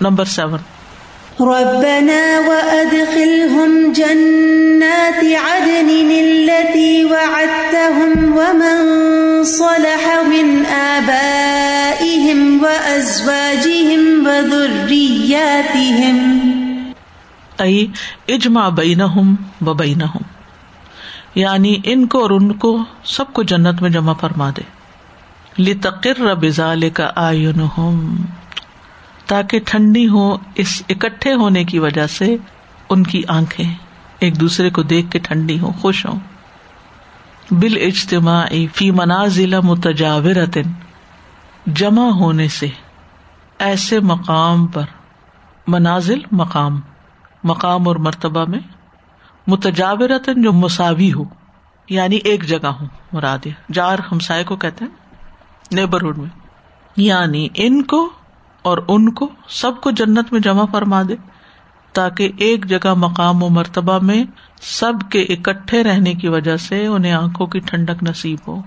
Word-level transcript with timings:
Number 0.00 0.24
seven. 0.24 0.58
ربنا 1.40 2.40
وأدخلهم 2.46 3.92
جنات 3.92 5.24
عدن 5.24 5.88
التي 6.10 7.04
وعدتهم 7.04 8.38
ومن 8.38 8.84
صلح 9.44 10.22
من 10.26 10.62
آبائهم 10.72 12.58
وأزواجهم 12.62 14.26
وذرياتهم. 14.26 16.16
ائی 17.58 17.86
اجمع 18.28 18.68
بینہم 18.68 19.34
و 19.60 19.74
بینہم۔ 19.74 20.22
یعنی 21.34 21.76
ان 21.84 22.06
کو 22.06 22.22
اور 22.22 22.30
ان 22.30 22.52
کو 22.52 22.78
سب 23.04 23.32
کو 23.32 23.42
جنت 23.42 23.82
میں 23.82 23.90
جمع 23.90 24.12
فرما 24.12 24.50
دے۔ 24.50 24.62
لتقر 25.62 26.34
بذالک 26.34 27.02
آئینہم۔ 27.16 28.16
تاکہ 29.26 29.60
ٹھنڈی 29.66 30.08
ہو، 30.08 30.36
اس 30.54 30.82
اکٹھے 30.88 31.32
ہونے 31.32 31.64
کی 31.64 31.78
وجہ 31.78 32.06
سے 32.06 32.36
ان 32.88 33.02
کی 33.02 33.22
آنکھیں 33.28 33.74
ایک 34.18 34.40
دوسرے 34.40 34.70
کو 34.70 34.82
دیکھ 34.82 35.10
کے 35.10 35.18
ٹھنڈی 35.18 35.60
ہو 35.60 35.72
خوش 35.80 36.06
ہوں۔ 36.06 36.18
بال 37.50 37.76
اجتماع 37.76 38.46
فی 38.74 38.90
منازل 38.90 39.60
متجاور 39.60 40.58
جمع 41.66 42.10
ہونے 42.10 42.48
سے 42.48 42.66
ایسے 43.58 44.00
مقام 44.00 44.66
پر، 44.66 44.82
منازل 45.66 46.18
مقام 46.32 46.80
مقام 47.44 47.88
اور 47.88 47.96
مرتبہ 47.96 48.44
میں 48.48 48.58
متجاورتن 49.46 50.42
جو 50.42 50.52
مساوی 50.52 51.12
ہو 51.12 51.24
یعنی 51.88 52.16
ایک 52.16 52.44
جگہ 52.44 52.66
ہو 52.66 52.84
مراد 53.12 53.46
جار 53.72 53.98
ہمسائے 54.12 54.44
کو 54.44 54.56
کہتے 54.56 54.84
ہیں، 54.84 54.92
نیبرہڈ 55.72 56.18
میں۔ 56.18 56.40
یعنی 56.96 57.48
ان 57.54 57.82
کو 57.82 58.10
اور 58.66 58.78
ان 58.88 59.10
کو 59.12 59.28
سب 59.48 59.80
کو 59.80 59.90
جنت 59.90 60.32
میں 60.32 60.40
جمع 60.40 60.64
فرما 60.72 61.02
دے 61.08 61.16
تاکہ 61.92 62.30
ایک 62.36 62.66
جگہ 62.66 62.94
مقام 62.94 63.42
و 63.42 63.48
مرتبہ 63.48 63.98
میں 64.02 64.24
سب 64.60 64.92
کے 65.10 65.22
اکٹھے 65.22 65.82
رہنے 65.82 66.14
کی 66.14 66.28
وجہ 66.28 66.56
سے 66.56 66.86
انہیں 66.86 67.12
آنکھوں 67.12 67.46
کی 67.46 67.58
ٹھنڈک 67.58 68.02
نصیب 68.02 68.38
ہو۔ 68.48 68.62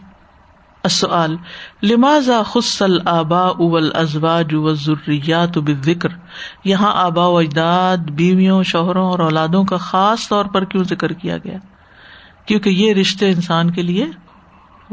لمازا 1.83 2.41
خسل 2.43 3.07
آبا 3.07 3.41
اول 3.41 3.89
ازواج 3.93 4.55
ضروریات 4.73 5.57
ذکر 5.83 6.09
یہاں 6.63 6.91
آبا 6.95 7.25
و 7.25 7.37
اجداد، 7.37 7.97
بیویوں، 7.97 8.63
شوہروں 8.63 9.09
اور 9.09 9.19
اولادوں 9.19 9.63
کا 9.63 9.77
خاص 9.77 10.29
طور 10.29 10.45
پر 10.45 10.63
کیوں 10.63 10.83
ذکر 10.83 11.13
کیا 11.13 11.37
گیا؟ 11.37 11.57
کیونکہ 12.45 12.69
یہ 12.69 12.93
رشتے 12.93 13.29
انسان 13.29 13.71
کے 13.71 13.81
لیے 13.81 14.05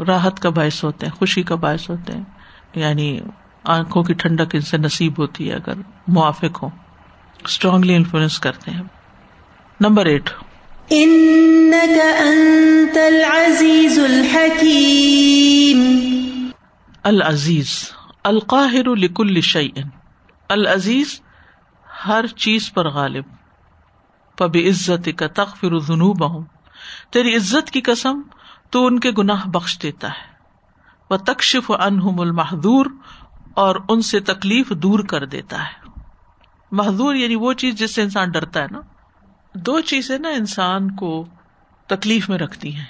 راحت 0.07 0.41
کا 0.41 0.51
باعث 0.51 0.85
ہوتے 0.85 1.07
ہیں، 1.07 1.13
خوشی 1.13 1.43
کا 1.43 1.55
باعث 1.55 1.91
ہوتے 1.91 2.13
ہیں 2.13 2.25
یعنی 2.75 3.21
آنکھوں 3.67 4.03
کی 4.03 4.15
ٹھنڈک 4.15 4.55
ان 4.55 4.61
سے 4.61 4.77
نصیب 4.77 5.19
ہوتی 5.19 5.51
ہے 5.51 5.55
اگر 5.55 5.73
موافق 6.09 6.63
ہو 6.63 6.69
اسٹرانگلی 7.45 7.95
انفلوئنس 7.95 8.39
کرتے 8.39 8.71
ہیں۔ 8.71 8.83
نمبر 9.81 10.07
ایٹ 10.07 10.31
العزیز 12.97 13.99
الحکیم 13.99 15.81
العزیز 17.03 17.93
القاہر 18.25 18.97
لکل 18.97 19.41
شعین 19.41 19.89
العزیز 20.49 21.21
ہر 22.09 22.27
چیز 22.27 22.73
پر 22.73 22.89
غالب۔ 22.89 23.25
پب 24.39 24.57
عزت 24.69 25.09
کا 25.17 25.27
تخفر 25.27 25.79
جنوب 25.79 26.29
ہوں 26.29 26.45
تیری 27.11 27.37
عزت 27.37 27.71
کی 27.71 27.81
قسم 27.81 28.21
تو 28.71 28.87
ان 28.87 29.01
کے 29.01 29.11
گناہ 29.19 29.49
بخش 29.49 29.79
دیتا 29.83 30.09
ہے۔ 30.09 30.37
وہ 31.11 31.17
تکشف 31.17 31.71
انہم 31.71 32.21
المحدور 32.21 32.87
اور 33.57 33.77
ان 33.89 34.03
سے 34.03 34.21
تکلیف 34.21 34.71
دور 34.71 34.99
کر 34.99 35.27
دیتا 35.27 35.63
ہے۔ 35.63 36.01
محدور 36.73 37.15
یعنی 37.15 37.35
وہ 37.35 37.53
چیز 37.53 37.75
جس 37.75 37.95
سے 37.95 38.03
انسان 38.03 38.31
ڈرتا 38.31 38.61
ہے 38.61 38.67
نا۔ 38.71 38.81
دو 39.55 39.81
چیزیں 39.81 40.19
نا 40.19 40.29
انسان 40.29 40.91
کو 40.91 41.25
تکلیف 41.87 42.29
میں 42.29 42.39
رکھتی 42.39 42.77
ہیں۔ 42.77 42.85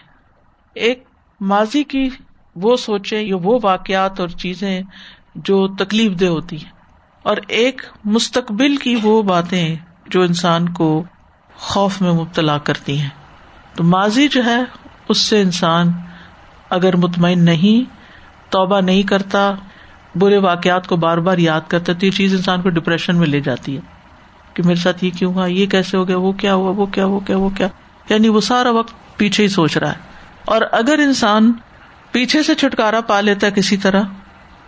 ایک 0.75 1.05
ماضی 1.41 1.82
کی 1.82 2.10
وہ 2.56 2.76
سوچے 2.76 3.22
یا 3.22 3.37
وہ 3.43 3.59
واقعات 3.62 4.21
اور 4.21 4.28
چیزیں 4.28 4.82
جو 5.34 5.69
تکلیف 5.69 6.21
دہ 6.21 6.25
ہوتی 6.25 6.65
ہیں۔ 6.65 6.72
اور 7.22 7.37
ایک 7.49 7.82
مستقبل 8.05 8.76
کی 8.76 8.97
وہ 9.03 9.22
باتیں 9.22 9.76
جو 10.10 10.22
انسان 10.22 10.69
کو 10.69 11.05
خوف 11.55 12.00
میں 12.00 12.12
مبتلا 12.12 12.59
کرتی 12.59 13.00
ہیں۔ 13.00 13.10
تو 13.75 13.84
ماضی 13.84 14.28
جو 14.28 14.44
ہے، 14.44 14.59
اس 15.09 15.19
سے 15.19 15.43
انسان 15.43 15.93
اگر 16.71 16.97
مطمئن 16.97 17.44
نہیں، 17.44 17.91
توبہ 18.53 18.81
نہیں 18.81 19.03
کرتا 19.03 19.55
برے 20.16 20.38
واقعات 20.38 20.87
کو 20.87 20.97
بار 20.97 21.19
بار 21.19 21.38
یاد 21.38 21.60
کرتے 21.69 21.94
تو 21.94 22.06
یہ 22.06 22.10
چیز 22.10 22.34
انسان 22.34 22.62
کو 22.62 22.69
ڈپریشن 22.69 23.16
میں 23.16 23.27
لے 23.27 23.41
جاتی 23.41 23.77
ہے 23.77 23.81
کہ 24.54 24.62
میرے 24.62 24.77
ساتھ 24.77 25.04
یہ 25.04 25.10
کیوں 25.19 25.34
ہوا؟ 25.34 25.47
یہ 25.47 25.66
کیسے 25.66 25.97
ہو 25.97 26.09
گیا؟ 26.09 26.16
وہ 26.16 26.32
کیا 26.32 26.54
ہوا؟ 26.54 26.71
وہ 26.71 26.87
کیا؟ 26.87 27.06
وہ 27.06 27.21
کیا؟ 27.21 27.37
وہ 27.37 27.49
کیا؟ 27.49 27.69
یعنی 28.10 28.28
وہ 28.28 28.41
سارا 28.41 28.71
وقت 28.71 29.16
پیچھے 29.16 29.44
ہی 29.44 29.49
سوچ 29.49 29.76
رہا 29.76 29.91
ہے۔ 29.91 29.97
اور 30.44 30.60
اگر 30.72 30.99
انسان 30.99 31.53
پیچھے 32.12 32.43
سے 32.43 32.55
چھٹکارا 32.55 33.00
پا 33.00 33.21
لیتا 33.21 33.47
ہے 33.47 33.53
کسی 33.53 33.76
طرح 33.76 34.03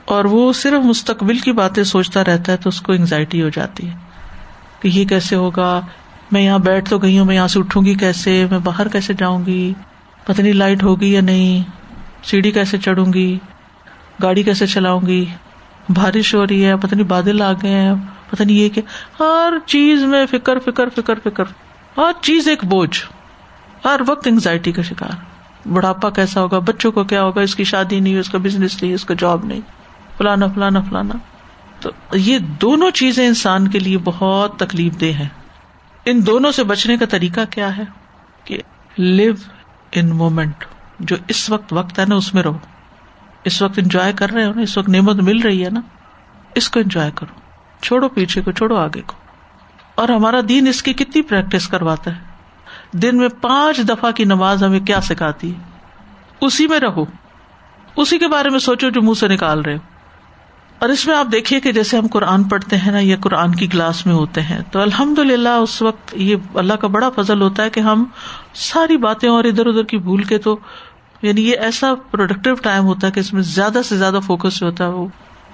اور 0.05 0.25
وہ 0.25 0.53
صرف 0.53 0.85
مستقبل 0.85 1.39
کی 1.39 1.53
باتیں 1.53 1.85
سوچتا 1.85 2.25
رہتا 2.25 2.53
ہے 2.53 2.57
تو 2.57 2.69
اس 2.69 2.81
کو 2.81 2.93
انگزائٹی 2.93 3.43
ہو 3.43 3.49
جاتی 3.49 3.89
ہے 3.89 3.95
کہ 4.81 4.89
یہ 4.89 5.05
کیسے 5.05 5.37
ہوگا؟ 5.37 5.81
میں 6.33 6.41
یہاں 6.41 6.59
بیٹھ 6.59 6.91
تو 6.91 6.99
گئی 6.99 7.19
ہوں، 7.19 7.25
میں 7.25 7.35
یہاں 7.35 7.49
سے 7.49 7.59
اٹھوں 7.59 7.85
گی 7.85 7.95
کیسے؟ 7.95 8.47
میں 8.51 8.59
باہر 8.59 8.89
کیسے 8.89 9.13
جاؤں 9.15 9.47
گی؟ 9.47 9.75
پتہ 10.25 10.43
نہیں 10.43 10.53
لائٹ 10.53 10.83
ہوگی 10.83 11.13
یا 11.13 11.21
نہیں؟ 11.21 11.71
سیڑھی 12.25 12.51
کیسے 12.51 12.79
چڑھوں 12.79 13.13
گی؟ 13.13 13.39
گاڑی 14.23 14.43
کیسے 14.43 14.67
چلاؤں 14.67 15.01
گی؟ 15.07 15.25
بارش 15.89 16.35
ہو 16.35 16.47
رہی 16.47 16.65
ہے، 16.65 16.77
پتہ 16.77 16.95
نہیں 16.95 17.07
بادل 17.07 17.43
آ 17.43 17.53
گئے 17.53 17.71
ہیں، 17.71 17.95
پتہ 18.31 18.43
نہیں 18.43 18.57
یہ 18.57 18.69
کہ 18.69 18.83
ہر 19.21 19.53
چیز 19.67 20.03
میں 20.03 20.27
فکر 20.27 20.59
فکر 20.59 20.89
فکر 20.89 21.19
فکر۔ 21.25 21.45
ہر 21.97 22.23
چیز 22.23 22.49
ایک 22.49 22.65
بوجھ۔ 22.65 23.01
ہر 23.85 24.01
وقت 24.07 24.27
انگزائٹی 24.27 24.73
کا 24.73 24.83
شکار۔ 24.83 25.39
بڑھاپا 25.69 26.11
کیسا 26.11 26.41
ہوگا، 26.41 26.59
بچوں 26.59 26.93
کو 26.93 27.05
کیا 27.05 27.23
ہوگا، 27.23 27.41
اس 27.41 27.55
کی 27.55 27.65
شادی 27.65 28.01
نہیں، 28.01 28.19
اس 28.19 28.31
کا 28.31 28.39
بزنس 28.39 28.83
نہیں، 28.83 28.95
اس 28.95 29.05
کا 29.05 29.15
جاب 29.19 29.45
نہیں۔ 29.45 29.61
فلانا 30.19 30.47
فلانا 30.47 30.81
فلانا۔ 30.81 31.15
تو 31.81 31.91
یہ 32.15 32.39
دونوں 32.39 32.91
چیزیں 32.91 33.27
انسان 33.27 33.69
کے 33.69 33.79
لیے 33.79 33.99
بہت 34.05 34.59
تکلیف 34.59 35.01
دہ 35.01 35.07
ہیں۔ 35.07 35.29
ان 36.05 36.27
دونوں 36.27 36.53
سے 36.53 36.65
بچنے 36.65 36.97
کا 36.97 37.07
طریقہ 37.07 37.41
کیا 37.51 37.77
ہے؟ 37.77 37.83
کہ 38.45 38.59
لیو 38.97 39.33
ان 39.93 40.09
مومنٹ 40.09 40.65
جو 41.01 41.17
اس 41.29 41.51
وقت 41.51 41.73
وقت 41.73 41.99
ہے 41.99 42.05
نا، 42.09 42.15
اس 42.15 42.35
میں 42.35 42.43
رہو۔ 42.43 42.59
اس 43.45 43.63
وقت 43.63 43.79
انجوائے 43.79 44.13
کر 44.13 44.31
رہے 44.31 44.47
ہو 44.47 44.53
نا، 44.53 44.63
اس 44.63 44.79
وقت 44.79 44.89
نعمت 44.89 45.17
مل 45.17 45.41
رہی 45.41 45.65
ہے 45.65 45.71
نا، 45.71 45.81
اس 46.55 46.71
کو 46.71 46.81
انجوائے 46.81 47.11
کرو۔ 47.15 47.41
چھوڑو 47.83 48.09
پیچھے 48.09 48.43
کو، 48.43 48.53
چھوڑو 48.53 48.77
آگے 48.77 49.01
کو۔ 49.07 49.15
اور 49.95 50.09
ہمارا 50.09 50.41
دین 50.49 50.69
اس 50.69 50.83
کی 50.83 50.93
کتنی 50.93 51.23
پریکٹس 51.23 51.69
کرواتا 51.69 52.17
ہے۔ 52.17 52.21
دن 52.93 53.19
میں 53.19 53.29
پانچ 53.41 53.79
دفعہ 53.89 54.11
کی 54.11 54.25
نماز 54.25 54.65
ہمیں 54.65 54.81
کیا 54.81 55.01
سکھاتی 55.01 55.55
ہے؟ 55.55 55.61
اسی 56.41 56.67
میں 56.67 56.81
رہو۔ 56.81 57.05
اسی 57.97 58.19
کے 58.19 58.29
بارے 58.29 58.49
میں 58.49 58.59
سوچو 58.59 58.91
جو 58.91 59.03
منہ 59.03 59.15
سے 59.15 59.29
نکال 59.29 59.61
رہے 59.61 59.75
ہو۔ 59.75 59.79
اور 60.79 60.89
اس 60.89 61.07
میں 61.07 61.17
آپ 61.17 61.27
دیکھیے 61.33 61.61
کہ 61.61 61.73
جیسے 61.73 61.99
ہم 61.99 62.07
قرآن 62.07 62.45
پڑھتے 62.45 62.77
ہیں 62.77 62.93
نا، 62.93 62.99
یا 63.01 63.17
قرآن 63.21 63.55
کی 63.55 63.67
کلاس 63.67 64.07
میں 64.07 64.15
ہوتے 64.15 64.43
ہیں، 64.43 64.61
تو 64.71 64.81
الحمد 64.81 65.19
للہ 65.19 65.49
اس 65.49 65.83
وقت 65.83 66.15
یہ 66.17 66.37
اللہ 66.55 66.75
کا 66.75 66.89
بڑا 66.89 67.11
فضل 67.11 67.41
ہوتا 67.41 67.63
ہے 67.63 67.71
کہ 67.71 67.81
ہم 67.81 68.05
ساری 68.55 68.97
باتیں 68.97 69.29
اور 69.29 69.45
ادھر 69.45 69.67
ادھر 69.67 69.83
کی 69.83 69.99
بھول 69.99 70.23
کے 70.23 70.39
تو 70.39 70.59
یعنی 71.23 71.51
یہ 71.51 71.57
ایسا 71.57 71.95
پروڈکٹیو 72.11 72.55
ٹائم 72.55 72.85
ہوتا 72.85 73.07
ہے 73.07 73.13
کہ 73.13 73.21
اس 73.21 73.33
میں 73.33 73.43
زیادہ 73.43 73.79
سے 73.85 73.97
زیادہ 73.97 74.19
فوکس 74.27 74.61
جو 74.61 74.67
ہوتا 74.67 74.85
ہے 74.85 74.89
وہ 74.89 75.07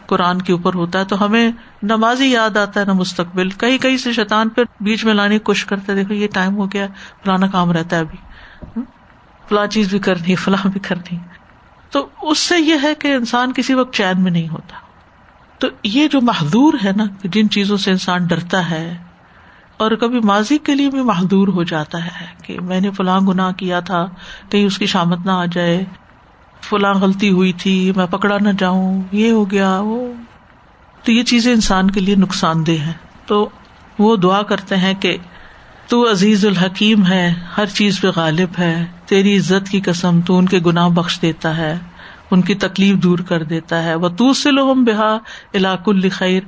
قرآن 0.06 0.42
کے 0.42 0.52
اوپر 0.52 0.74
ہوتا 0.74 0.98
ہے، 0.98 1.04
تو 1.04 1.24
ہمیں 1.24 1.52
نماز 1.82 2.20
ہی 2.20 2.30
یاد 2.32 2.56
آتا 2.56 2.80
ہے 2.80 2.84
نہ 2.84 2.92
مستقبل۔ 2.92 3.50
کہیں 3.50 3.78
کہیں 3.78 3.96
سے 3.96 4.12
شیطان 4.12 4.48
پہ 4.48 4.62
بیچ 4.80 5.04
میں 5.04 5.14
لانے 5.14 5.34
کی 5.34 5.44
کوشش 5.44 5.64
کرتے 5.64 5.94
دیکھو 5.94 6.14
یہ 6.14 6.28
ٹائم 6.34 6.56
ہو 6.56 6.72
گیا، 6.72 6.86
فلانا 7.24 7.46
کام 7.46 7.72
رہتا 7.72 7.96
ہے 7.96 8.00
ابھی۔ 8.00 8.18
فلاں 9.48 9.66
چیز 9.66 9.90
بھی 9.90 9.98
کرنی، 9.98 10.34
فلاں 10.34 10.68
بھی 10.68 10.80
کرنی۔ 10.80 11.18
تو 11.90 12.08
اس 12.22 12.38
سے 12.38 12.58
یہ 12.58 12.74
ہے 12.82 12.94
کہ 12.94 13.14
انسان 13.14 13.52
کسی 13.52 13.74
وقت 13.74 13.94
چین 13.94 14.22
میں 14.22 14.30
نہیں 14.30 14.48
ہوتا۔ 14.48 14.76
تو 15.58 15.68
یہ 15.82 16.08
جو 16.08 16.20
محدور 16.20 16.74
ہے 16.84 16.90
نا 16.96 17.04
جن 17.24 17.50
چیزوں 17.50 17.76
سے 17.76 17.90
انسان 17.90 18.26
ڈرتا 18.26 18.70
ہے 18.70 19.03
اور 19.76 19.90
کبھی 19.90 20.20
ماضی 20.20 20.58
کے 20.58 20.74
لیے 20.74 20.90
بھی 20.90 21.02
محدور 21.02 21.48
ہو 21.48 21.62
جاتا 21.62 22.06
ہے 22.06 22.26
کہ 22.42 22.60
میں 22.60 22.80
نے 22.80 22.90
فلاں 22.90 23.20
گنا 23.20 23.50
کیا 23.50 23.80
تھا، 23.80 24.06
کہیں 24.50 24.64
اس 24.64 24.78
کی 24.78 24.86
شامت 24.86 25.26
نہ 25.26 25.30
آ 25.30 25.44
جائے۔ 25.44 25.84
فلاں 26.60 26.94
غلطی 26.94 27.30
ہوئی 27.30 27.52
تھی، 27.52 27.92
میں 27.96 28.06
پکڑا 28.06 28.38
نہ 28.40 28.48
جاؤں، 28.58 29.02
یہ 29.12 29.30
ہو 29.30 29.50
گیا، 29.50 29.80
وہ۔ 29.80 30.12
تو 31.02 31.12
یہ 31.12 31.22
چیزیں 31.22 31.52
انسان 31.52 31.90
کے 31.90 32.00
لیے 32.00 32.14
نقصان 32.14 32.66
دہ 32.66 32.70
ہے 32.70 32.92
تو 33.26 33.48
وہ 33.98 34.16
دعا 34.16 34.42
کرتے 34.42 34.76
ہیں 34.76 34.94
کہ 34.94 35.16
تو 35.88 36.10
عزیز 36.10 36.46
الحکیم 36.46 37.06
ہے، 37.06 37.34
ہر 37.56 37.66
چیز 37.66 38.00
پہ 38.00 38.08
غالب 38.16 38.48
ہے۔ 38.58 38.86
تیری 39.06 39.36
عزت 39.36 39.68
کی 39.68 39.80
قسم 39.80 40.20
تو 40.20 40.38
ان 40.38 40.46
کے 40.46 40.58
گناہ 40.66 40.88
بخش 40.88 41.22
دیتا 41.22 41.56
ہے، 41.56 41.78
ان 42.30 42.42
کی 42.42 42.54
تکلیف 42.54 42.96
دور 42.96 43.18
کر 43.18 43.42
دیتا 43.42 43.82
ہے۔ 43.82 43.94
وہ 43.94 44.08
تو 44.08 44.32
سے 44.32 44.50
لوہم 44.50 44.84
بحا 44.84 45.16
علاق 45.54 45.82
الخیر 45.86 46.40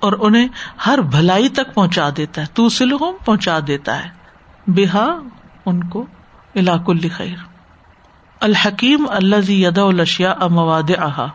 اور 0.00 0.12
انہیں 0.20 0.48
ہر 0.86 0.98
بھلائی 0.98 1.48
تک 1.48 1.74
پہنچا 1.74 2.08
دیتا 2.16 2.40
ہے 2.40 2.46
تو 2.54 2.68
سلحم 2.68 3.14
پہنچا 3.24 3.58
دیتا 3.66 4.04
ہے۔ 4.04 4.08
بحا 4.66 5.06
ان 5.66 5.84
کو 5.84 6.06
علاق 6.56 6.90
الخیر 6.90 7.36
الحکیم 8.40 9.06
اللہ 9.08 9.36
زی 9.36 9.66
الشیا 9.66 10.34
مواد 10.50 10.90
آہا 10.98 11.28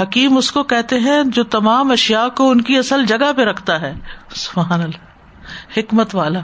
حکیم 0.00 0.36
اس 0.36 0.52
کو 0.52 0.62
کہتے 0.62 0.98
ہیں 0.98 1.22
جو 1.26 1.44
تمام 1.44 1.90
اشیاء 1.90 2.28
کو 2.36 2.50
ان 2.50 2.60
کی 2.60 2.78
اصل 2.78 3.06
جگہ 3.06 3.32
پہ 3.36 3.42
رکھتا 3.42 3.80
ہے۔ 3.80 3.94
سبحان 4.28 4.82
اللہ۔ 4.82 5.10
حکمت 5.78 6.14
والا۔ 6.14 6.40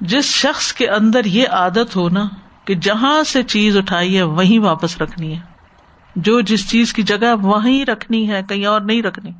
جس 0.00 0.24
شخص 0.24 0.72
کے 0.72 0.88
اندر 0.88 1.24
یہ 1.24 1.48
عادت 1.48 1.96
ہو 1.96 2.08
نا 2.08 2.24
کہ 2.64 2.74
جہاں 2.74 3.22
سے 3.22 3.42
چیز 3.42 3.76
اٹھائی 3.76 4.16
ہے، 4.16 4.22
وہیں 4.22 4.58
واپس 4.58 5.00
رکھنی 5.00 5.34
ہے۔ 5.34 5.40
جو 6.16 6.40
جس 6.40 6.70
چیز 6.70 6.92
کی 6.92 7.02
جگہ 7.02 7.34
وہیں 7.42 7.84
رکھنی 7.84 8.30
ہے، 8.30 8.42
کہیں 8.48 8.66
اور 8.66 8.80
نہیں 8.80 9.02
رکھنی۔ 9.02 9.30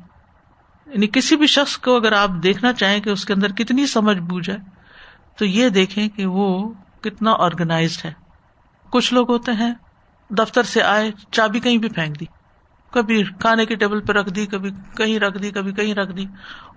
یعنی 0.93 1.07
کسی 1.07 1.35
بھی 1.35 1.47
شخص 1.47 1.77
کو 1.77 1.95
اگر 1.95 2.11
آپ 2.11 2.29
دیکھنا 2.43 2.73
چاہیں 2.73 2.99
کہ 2.99 3.09
اس 3.09 3.25
کے 3.25 3.33
اندر 3.33 3.51
کتنی 3.51 3.87
سمجھ 3.87 4.17
بوجھ 4.17 4.49
ہے، 4.49 4.57
تو 5.37 5.45
یہ 5.45 5.69
دیکھیں 5.69 6.09
کہ 6.09 6.25
وہ 6.25 6.73
کتنا 7.01 7.31
آرگنائزڈ 7.39 8.05
ہے۔ 8.05 8.13
کچھ 8.89 9.13
لوگ 9.13 9.31
ہوتے 9.31 9.51
ہیں، 9.51 9.73
دفتر 10.29 10.63
سے 10.63 10.83
آئے، 10.83 11.11
چابی 11.31 11.59
کہیں 11.59 11.77
بھی 11.77 11.89
پھینک 11.89 12.19
دی۔ 12.19 12.25
کبھی 12.91 13.23
کھانے 13.23 13.65
کے 13.65 13.75
ٹیبل 13.75 13.99
پہ 13.99 14.13
رکھ 14.13 14.29
دی، 14.29 14.45
کبھی 14.45 14.71
کہیں 14.97 15.19
رکھ 15.19 15.37
دی، 15.37 15.51
کبھی 15.51 15.73
کہیں 15.73 15.93
رکھ 15.93 16.11
دی۔ 16.11 16.25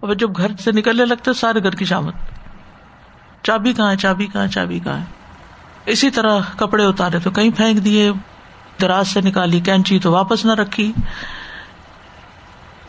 اور 0.01 0.15
جب 0.15 0.37
گھر 0.37 0.57
سے 0.57 0.73
نکلنے 0.73 1.05
لگتے 1.05 1.33
سارے 1.33 1.63
گھر 1.63 1.71
کی 1.71 1.85
شامت۔ 1.85 2.15
چابی 3.43 3.73
کہاں 3.73 3.91
ہے، 3.91 3.97
چابی 3.97 4.27
کہاں 4.27 4.47
چابی 4.47 4.79
کہاں 4.79 4.99
ہے۔ 4.99 5.05
اسی 5.87 6.11
طرح 6.11 6.39
کپڑے 6.57 6.85
اتارے 6.85 7.19
تو 7.19 7.31
کہیں 7.31 7.51
پھینک 7.57 7.85
دیے، 7.85 8.13
دراز 8.81 9.09
سے 9.09 9.21
نکالی، 9.21 9.61
کینچی 9.61 9.99
تو 9.99 10.13
واپس 10.13 10.45
نہ 10.45 10.53
رکھی۔ 10.53 10.93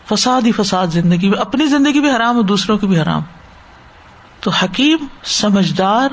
فساد 0.09 0.41
ہی 0.41 0.51
فساد 0.51 0.87
زندگی 0.87 1.29
میں، 1.29 1.37
اپنی 1.37 1.65
زندگی 1.65 1.99
بھی 1.99 2.09
حرام 2.09 2.35
اور 2.35 2.43
دوسروں 2.43 2.77
کی 2.77 2.87
بھی 2.87 3.01
حرام۔ 3.01 3.21
تو 4.39 4.51
حکیم، 4.51 4.97
سمجھدار 5.23 6.09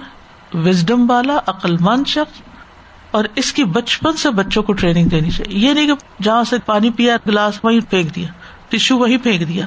وزڈم 0.56 1.10
والا 1.10 1.38
عقل 1.46 1.76
مند 1.80 2.06
شخص، 2.06 2.40
اور 3.10 3.24
اس 3.34 3.52
کی 3.52 3.64
بچپن 3.64 4.12
سے 4.12 4.30
بچوں 4.30 4.62
کو 4.62 4.72
ٹریننگ 4.72 5.08
دینی 5.08 5.30
چاہیے۔ 5.30 5.58
یہ 5.58 5.72
نہیں 5.72 5.86
کہ 5.86 6.22
جہاں 6.22 6.44
سے 6.44 6.58
پانی 6.66 6.90
پیا، 6.90 7.16
گلاس 7.26 7.58
وہیں 7.64 7.80
پھینک 7.90 8.14
دیا 8.14 8.28
ٹشو 8.68 8.98
وہی 8.98 9.16
پھینک 9.16 9.48
دیا۔ 9.48 9.66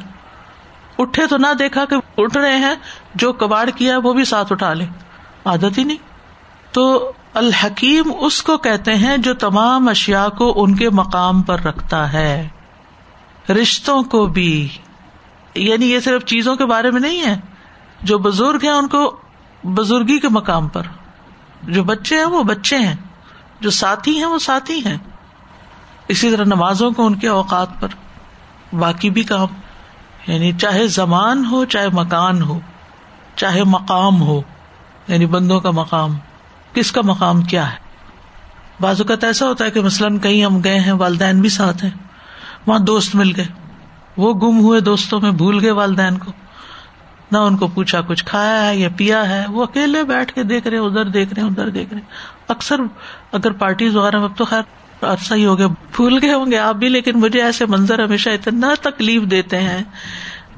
اٹھے 0.98 1.28
تو 1.28 1.38
نہ 1.38 1.54
دیکھا 1.60 1.86
کہ 1.86 1.96
اٹھ 2.18 2.38
رہے 2.38 2.56
ہیں، 2.56 2.76
جو 3.16 3.34
کباڑ 3.34 3.70
کیا 3.70 3.98
وہ 4.04 4.14
بھی 4.14 4.26
ساتھ 4.26 4.52
اٹھا 4.52 4.74
لے 4.74 4.86
عادت 5.46 5.78
ہی 5.78 5.84
نہیں۔ 5.84 5.98
تو 6.72 7.12
الحکیم 7.34 8.12
اس 8.20 8.42
کو 8.44 8.58
کہتے 8.58 8.96
ہیں 8.96 9.18
جو 9.18 9.34
تمام 9.34 9.88
اشیا 9.88 10.28
کو 10.30 10.64
ان 10.64 10.76
کے 10.76 10.90
مقام 10.90 11.42
پر 11.42 11.60
رکھتا 11.60 12.14
ہے۔ 12.14 12.48
رشتوں 13.50 14.04
کو 14.04 14.26
بھی 14.26 14.68
یعنی 15.56 15.92
یہ 15.92 16.00
صرف 16.00 16.26
چیزوں 16.26 16.56
کے 16.56 16.66
بارے 16.66 16.92
میں 16.92 17.02
نہیں 17.02 17.26
ہے، 17.26 17.40
جو 18.02 18.18
بزرگ 18.18 18.58
ہیں 18.64 18.72
ان 18.72 18.88
کو 18.88 19.18
بزرگی 19.64 20.20
کے 20.20 20.30
مقام 20.30 20.68
پر، 20.68 20.82
جو 21.64 21.84
بچے 21.84 22.18
ہیں 22.18 22.26
وہ 22.26 22.44
بچے 22.44 22.78
ہیں، 22.78 22.96
جو 23.60 23.70
ساتھی 23.70 24.18
ہیں 24.18 24.26
وہ 24.26 24.40
ساتھی 24.40 24.86
ہیں۔ 24.86 24.98
اسی 26.08 26.32
طرح 26.32 26.44
نمازوں 26.44 26.92
کو 26.92 27.06
ان 27.06 27.16
کے 27.16 27.28
اوقات 27.28 27.68
پر، 27.80 27.88
باقی 28.74 29.10
بھی 29.10 29.24
کام 29.24 29.48
یعنی 30.28 30.52
چاہے 30.52 30.88
زمان 30.88 31.46
ہو، 31.46 31.66
چاہے 31.66 31.88
مکان 31.90 32.42
ہو، 32.42 32.60
چاہے 33.36 33.64
مقام 33.64 34.22
ہو 34.22 34.42
یعنی 35.08 35.26
بندوں 35.26 35.60
کا 35.60 35.72
مقام، 35.72 36.18
کس 36.74 36.92
کا 36.92 37.02
مقام 37.02 37.42
کیا 37.42 37.72
ہے؟ 37.72 37.78
بعض 38.80 39.02
اوقات 39.02 39.24
ایسا 39.24 39.48
ہوتا 39.48 39.66
ہے 39.66 39.72
کہ 39.72 39.82
مثلاً 39.82 40.18
کہیں 40.18 40.46
ہم 40.46 40.64
گئے 40.64 40.80
ہیں، 40.80 40.92
والدین 40.92 41.42
بھی 41.42 41.50
ساتھ 41.50 41.84
ہیں۔ 41.84 42.07
وہاں 42.68 42.80
دوست 42.80 43.16
مل 43.16 43.32
گئے۔ 43.38 43.46
وہ 44.18 44.34
گم 44.34 44.60
ہوئے 44.60 44.80
دوستوں 44.80 45.22
میں، 45.22 45.32
بھول 45.32 45.60
گئے 45.62 45.72
والدین 45.72 46.18
کو۔ 46.18 46.32
نہ 47.32 47.38
ان 47.38 47.58
کو 47.58 47.68
پوچھا 47.68 48.02
کچھ 48.02 48.26
کھایا 48.26 48.70
ہے 48.70 48.78
یا 48.78 48.90
پیا 48.98 49.30
ہے۔ 49.30 49.46
وہ 49.50 49.64
اکیلے 49.64 50.04
بیٹھ 50.04 50.34
کے 50.34 50.44
دیکھ 50.44 50.68
رہے، 50.68 50.78
ادھر 50.78 51.06
دیکھ 51.06 51.34
رہے، 51.34 51.44
ادھر 51.44 51.70
دیکھ 51.70 51.94
رہے۔ 51.94 52.02
اکثر 52.48 52.76
اگر 53.32 53.52
پارٹیز 53.52 53.96
وغیرہ 53.96 54.16
اب 54.16 54.38
تو 54.38 54.46
خیر 54.46 54.62
عرصہ 55.02 55.34
ہی 55.34 55.46
ہو 55.46 55.58
گیا، 55.58 55.68
بھول 55.68 56.20
گئے 56.22 56.34
ہوں 56.34 56.52
گے 56.52 56.58
آپ 56.58 56.76
بھی، 56.76 56.90
لیکن 56.90 57.20
مجھے 57.20 57.42
ایسے 57.42 57.66
منظر 57.66 58.04
ہمیشہ 58.04 58.30
اتنا 58.30 58.74
تکلیف 58.82 59.22
دیتے 59.22 59.62
ہیں۔ 59.62 59.84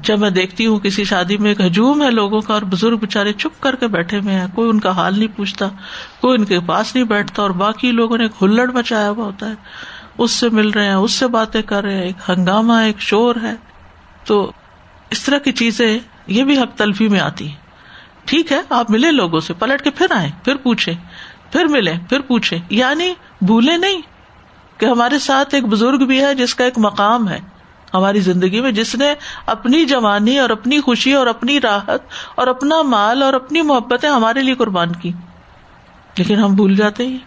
جب 0.00 0.18
میں 0.18 0.30
دیکھتی 0.30 0.66
ہوں 0.66 0.78
کسی 0.78 1.04
شادی 1.04 1.36
میں 1.36 1.50
ایک 1.50 1.60
ہجوم 1.60 2.02
ہے 2.02 2.10
لوگوں 2.10 2.40
کا 2.40 2.54
اور 2.54 2.62
بزرگ 2.62 2.96
بےچارے 2.96 3.32
چپ 3.32 3.62
کر 3.62 3.76
کے 3.76 3.86
بیٹھے 3.86 4.18
ہوئے 4.18 4.34
ہیں، 4.34 4.46
کوئی 4.54 4.70
ان 4.70 4.80
کا 4.80 4.90
حال 4.90 5.18
نہیں 5.18 5.36
پوچھتا، 5.36 5.66
کوئی 6.20 6.38
ان 6.38 6.44
کے 6.44 6.60
پاس 6.60 6.94
نہیں 6.94 7.04
بیٹھتا 7.04 7.42
اور 7.42 7.50
باقی 7.50 7.92
لوگوں 7.92 8.18
نے 8.18 8.26
ہلڑ 8.42 8.70
مچایا 8.70 9.10
ہوا 9.10 9.24
ہوتا 9.24 9.48
ہے۔ 9.48 9.54
اس 10.20 10.30
سے 10.30 10.48
مل 10.48 10.70
رہے 10.70 10.84
ہیں، 10.84 10.94
اس 10.94 11.12
سے 11.12 11.26
باتیں 11.26 11.62
کر 11.62 11.82
رہے 11.84 11.94
ہیں، 11.94 12.02
ایک 12.02 12.28
ہنگامہ، 12.28 12.72
ایک 12.72 13.00
شور 13.00 13.36
ہے۔ 13.42 13.54
تو 14.24 14.52
اس 15.10 15.22
طرح 15.22 15.38
کی 15.38 15.52
چیزیں 15.52 15.98
یہ 16.26 16.44
بھی 16.44 16.58
حق 16.58 16.76
تلفی 16.76 17.08
میں 17.08 17.20
آتی 17.20 17.48
ہیں۔ 17.48 17.56
ٹھیک 18.24 18.52
ہے، 18.52 18.60
آپ 18.70 18.90
ملے 18.90 19.10
لوگوں 19.12 19.40
سے، 19.40 19.54
پلٹ 19.54 19.82
کے 19.82 19.90
پھر 19.90 20.06
آئے 20.10 20.30
پھر 20.44 20.56
پوچھے 20.56 20.92
پھر 21.52 21.64
ملے 21.64 21.92
پھر 22.08 22.20
پوچھے 22.20 22.58
یعنی 22.70 23.12
بھولے 23.40 23.76
نہیں 23.76 24.00
کہ 24.78 24.86
ہمارے 24.86 25.18
ساتھ 25.18 25.54
ایک 25.54 25.64
بزرگ 25.64 26.04
بھی 26.06 26.24
ہے 26.24 26.34
جس 26.34 26.54
کا 26.54 26.64
ایک 26.64 26.78
مقام 26.78 27.28
ہے۔ 27.28 27.38
ہماری 27.94 28.20
زندگی 28.20 28.60
میں 28.60 28.70
جس 28.72 28.94
نے 28.94 29.14
اپنی 29.46 29.84
جوانی 29.84 30.38
اور 30.38 30.50
اپنی 30.50 30.80
خوشی 30.80 31.12
اور 31.12 31.26
اپنی 31.26 31.60
راحت 31.60 32.00
اور 32.34 32.46
اپنا 32.46 32.82
مال 32.82 33.22
اور 33.22 33.32
اپنی 33.32 33.62
محبتیں 33.62 34.08
ہمارے 34.08 34.42
لیے 34.42 34.54
قربان 34.54 34.92
کی، 34.92 35.12
لیکن 36.18 36.38
ہم 36.38 36.54
بھول 36.54 36.76
جاتے 36.76 37.06
ہیں۔ 37.06 37.18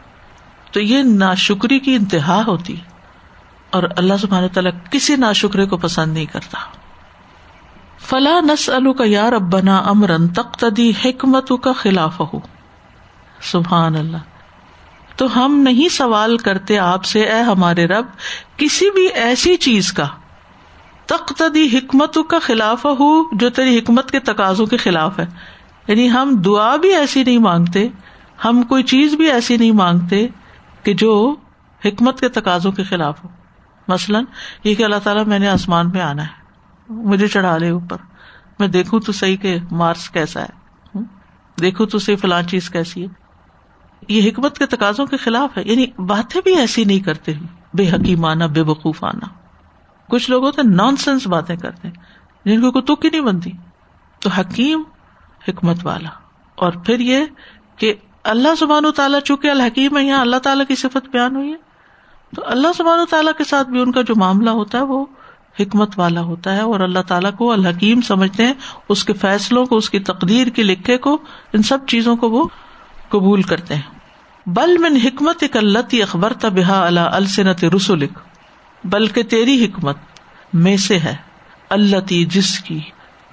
تو 0.73 0.79
یہ 0.79 1.03
ناشکری 1.03 1.79
کی 1.79 1.95
انتہا 1.95 2.43
ہوتی 2.47 2.75
اور 3.69 3.83
اللہ 3.97 4.13
سبحانہ 4.21 4.47
تعالیٰ 4.47 4.71
کسی 4.91 5.15
ناشکرے 5.15 5.65
کو 5.65 5.77
پسند 5.77 6.13
نہیں 6.13 6.25
کرتا۔ 6.25 6.57
فلاں 7.99 8.41
نس 8.41 8.69
کا 8.97 9.03
یار 9.05 9.33
ابنا 9.33 9.77
امرن 9.77 10.27
تقتدی 10.27 10.91
حکمت 11.05 11.51
کا 11.63 11.73
خلاف 11.73 12.19
ہو 12.19 12.39
سبحان 13.41 13.95
اللہ۔ 13.95 14.17
تو 15.15 15.45
ہم 15.45 15.55
نہیں 15.55 15.89
سوال 15.89 16.37
کرتے 16.37 16.77
آپ 16.77 17.05
سے، 17.05 17.21
اے 17.21 17.41
ہمارے 17.41 17.85
رب، 17.85 18.05
کسی 18.57 18.91
بھی 18.91 19.07
ایسی 19.07 19.55
چیز 19.55 19.93
کا۔ 19.93 20.05
تقتدی 21.05 21.77
حکمت 21.77 22.17
کا 22.29 22.39
خلاف 22.41 22.85
ہو 22.85 23.35
جو 23.35 23.49
تیری 23.49 23.79
حکمت 23.79 24.11
کے 24.11 24.19
تقاضوں 24.19 24.65
کے 24.65 24.77
خلاف 24.77 25.19
ہے۔ 25.19 25.25
یعنی 25.87 26.09
ہم 26.09 26.41
دعا 26.45 26.75
بھی 26.75 26.95
ایسی 26.95 27.23
نہیں 27.23 27.37
مانگتے، 27.37 27.87
ہم 28.45 28.61
کوئی 28.61 28.83
چیز 28.83 29.13
بھی 29.13 29.31
ایسی 29.31 29.57
نہیں 29.57 29.71
مانگتے 29.71 30.27
کہ 30.83 30.93
جو 30.93 31.35
حکمت 31.85 32.19
کے 32.19 32.29
تقاضوں 32.29 32.71
کے 32.71 32.83
خلاف 32.83 33.23
ہو۔ 33.23 33.29
مثلاً، 33.87 34.25
یہ 34.63 34.75
کہ 34.75 34.83
اللہ 34.83 34.95
تعالیٰ 35.03 35.25
میں 35.25 35.39
نے 35.39 35.49
آسمان 35.49 35.91
پہ 35.91 35.99
آنا 35.99 36.23
ہے، 36.23 36.43
مجھے 36.89 37.27
چڑھا 37.27 37.57
لے 37.57 37.69
اوپر۔ 37.69 37.97
میں 38.59 38.67
دیکھوں 38.67 38.99
تو 38.99 39.11
صحیح 39.11 39.37
کہ 39.37 39.57
مارس 39.71 40.09
کیسا 40.09 40.43
ہے۔ 40.43 40.63
دیکھوں 41.61 41.85
تو 41.85 41.99
صحیح 41.99 42.15
فلاں 42.15 42.41
چیز 42.41 42.69
کیسی 42.69 43.03
ہے۔ 43.03 43.07
یہ 44.07 44.29
حکمت 44.29 44.57
کے 44.57 44.65
تقاضوں 44.65 45.05
کے 45.05 45.17
خلاف 45.17 45.57
ہے۔ 45.57 45.63
یعنی 45.65 45.85
باتیں 46.01 46.41
بھی 46.43 46.55
ایسی 46.55 46.83
نہیں 46.83 46.99
کرتے 46.99 47.33
بے 47.73 47.89
حکیم 47.89 48.25
آنا 48.25 48.45
بے 48.45 48.61
وقوف 48.61 49.03
آنا 49.03 49.27
کچھ 50.09 50.29
لوگ 50.29 50.45
ہوتے 50.45 50.61
نان 50.63 50.95
سینس 50.95 51.27
باتیں 51.27 51.55
کرتے 51.55 51.89
جن 52.45 52.61
کو 52.61 52.71
کوئی 52.71 52.95
تک 52.95 53.05
ہی 53.05 53.09
نہیں 53.09 53.21
بنتی۔ 53.21 53.51
تو 54.19 54.29
حکیم، 54.29 54.83
حکمت 55.47 55.85
والا۔ 55.85 56.09
اور 56.55 56.71
پھر 56.71 56.99
یہ 56.99 57.25
کہ 57.77 57.93
اللہ 58.23 58.55
سبحان 58.59 58.85
و 58.85 58.91
تعالیٰ 58.91 59.19
چونکہ 59.19 59.47
الحکیم 59.47 59.97
ہے 59.97 60.03
یہاں 60.03 60.21
اللہ 60.21 60.35
تعالیٰ 60.35 60.65
کی 60.67 60.75
صفت 60.75 61.09
بیان 61.11 61.35
ہوئی 61.35 61.51
ہے۔ 61.51 61.57
تو 62.35 62.41
اللہ 62.45 62.67
سبحان 62.77 62.99
و 62.99 63.05
تعالیٰ 63.05 63.33
کے 63.37 63.43
ساتھ 63.43 63.67
بھی 63.67 63.81
ان 63.81 63.91
کا 63.91 64.01
جو 64.01 64.13
معاملہ 64.15 64.49
ہوتا 64.49 64.77
ہے، 64.77 64.83
وہ 64.83 65.05
حکمت 65.59 65.99
والا 65.99 66.21
ہوتا 66.21 66.55
ہے 66.55 66.61
اور 66.61 66.79
اللہ 66.79 66.99
تعالیٰ 67.07 67.31
کو 67.37 67.51
الحکیم 67.51 68.01
سمجھتے 68.01 68.45
ہیں، 68.45 68.53
اس 68.89 69.03
کے 69.03 69.13
فیصلوں 69.13 69.65
کو، 69.65 69.77
اس 69.77 69.89
کی 69.89 69.99
تقدیر 69.99 70.47
کے 70.47 70.63
لکھے 70.63 70.97
کو، 70.97 71.17
ان 71.53 71.61
سب 71.61 71.77
چیزوں 71.87 72.15
کو 72.15 72.29
وہ 72.29 72.47
قبول 73.09 73.41
کرتے 73.41 73.75
ہیں۔ 73.75 73.93
بل 74.45 74.77
من 74.77 74.97
حکمت 75.03 75.37
ایک 75.41 75.57
اللہ 75.57 75.95
اخبر 76.01 76.33
بحا 76.43 76.85
اللہ 76.85 76.99
السنت 76.99 77.63
رسولک 77.63 78.19
بلکہ 78.83 79.23
تیری 79.23 79.65
حکمت 79.65 79.97
میں 80.53 80.77
سے 80.77 80.99
ہے 80.99 81.15
اللہ 81.69 81.97
تی 82.07 82.25
جس 82.25 82.59
کی 82.59 82.79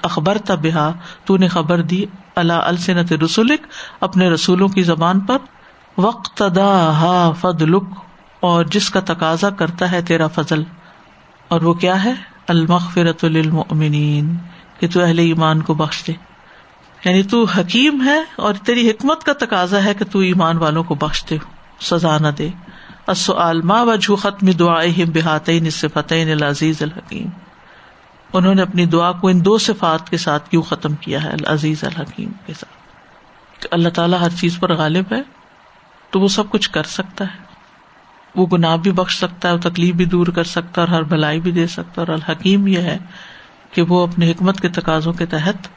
اخبر 0.02 0.36
بحا 0.48 0.90
تو 1.24 1.36
نے 1.36 1.48
خبر 1.48 1.82
دی 1.82 2.04
اللہ 2.36 2.52
السنت 2.52 3.12
رسولک، 3.12 3.60
اپنے 4.00 4.28
رسولوں 4.28 4.68
کی 4.68 4.82
زبان 4.82 5.20
پر 5.20 5.38
وقت 5.98 6.42
دا 6.54 6.90
ہا 7.00 7.32
فد 7.40 7.62
اور 8.40 8.64
جس 8.64 8.90
کا 8.90 9.00
تقاضا 9.00 9.50
کرتا 9.50 9.92
ہے 9.92 10.02
تیرا 10.02 10.26
فضل۔ 10.26 10.62
اور 11.48 11.60
وہ 11.60 11.74
کیا 11.74 12.04
ہے؟ 12.04 12.12
المغفرت 12.48 13.24
للمؤمنین 13.24 14.36
کہ 14.80 14.88
تو 14.88 15.02
اہل 15.02 15.18
ایمان 15.18 15.60
کو 15.60 15.74
بخش 15.74 16.06
دے۔ 16.06 16.12
یعنی 17.04 17.22
تو 17.22 17.44
حکیم 17.44 18.02
ہے، 18.02 18.22
اور 18.36 18.54
تیری 18.54 18.90
حکمت 18.90 19.24
کا 19.24 19.32
تقاضا 19.32 19.84
ہے 19.84 19.94
کہ 19.94 20.04
تو 20.12 20.18
ایمان 20.18 20.58
والوں 20.58 20.82
کو 20.82 20.94
بخش 20.94 21.24
دے، 21.30 21.38
سزا 21.80 22.18
نہ 22.18 22.28
دے۔ 22.28 22.48
السؤال، 23.06 23.62
ما 23.62 23.82
وجہ 23.82 24.16
ختم 24.16 24.50
دعائهم 24.50 25.10
بهاتين 25.12 25.64
الصفتين 25.64 26.30
العزیز 26.30 26.82
الحکیم۔ 26.82 27.28
انہوں 28.32 28.54
نے 28.54 28.62
اپنی 28.62 28.86
دعا 28.86 29.12
کو 29.12 29.28
ان 29.28 29.44
دو 29.44 29.58
صفات 29.58 30.10
کے 30.10 30.16
ساتھ 30.16 30.50
کیوں 30.50 30.62
ختم 30.62 30.94
کیا 30.94 31.24
ہے؟ 31.24 31.28
العزیز 31.28 31.84
الحکیم 31.84 32.32
کے 32.46 32.52
ساتھ۔ 32.54 32.80
کہ 33.62 33.68
اللہ 33.70 33.88
تعالیٰ 33.88 34.20
ہر 34.20 34.30
چیز 34.30 34.58
پر 34.60 34.74
غالب 34.74 35.12
ہے، 35.12 35.22
تو 36.10 36.20
وہ 36.20 36.28
سب 36.28 36.50
کچھ 36.50 36.70
کر 36.70 36.82
سکتا 36.82 37.24
ہے۔ 37.24 37.44
وہ 38.34 38.46
گناہ 38.46 38.76
بھی 38.76 38.92
بخش 38.92 39.18
سکتا 39.18 39.50
ہے 39.50 39.58
تکلیف 39.58 39.94
بھی 39.94 40.04
دور 40.04 40.26
کر 40.26 40.44
سکتا 40.44 40.82
ہے، 40.82 40.86
اور 40.86 40.96
ہر 40.96 41.02
بھلائی 41.02 41.40
بھی 41.40 41.50
دے 41.50 41.66
سکتا 41.66 41.82
ہے۔ 41.82 42.00
اور 42.00 42.08
الحکیم 42.08 42.66
یہ 42.66 42.78
ہے 42.78 42.98
کہ 43.72 43.82
وہ 43.82 44.06
اپنی 44.06 44.30
حکمت 44.30 44.60
کے 44.60 44.68
تقاضوں 44.68 45.12
کے 45.12 45.26
تحت 45.26 45.68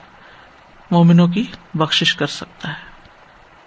مومنوں 0.92 1.28
کی 1.28 1.44
بخش 1.74 2.16
کر 2.16 2.28
سکتا 2.28 2.70
ہے۔ 2.70 2.93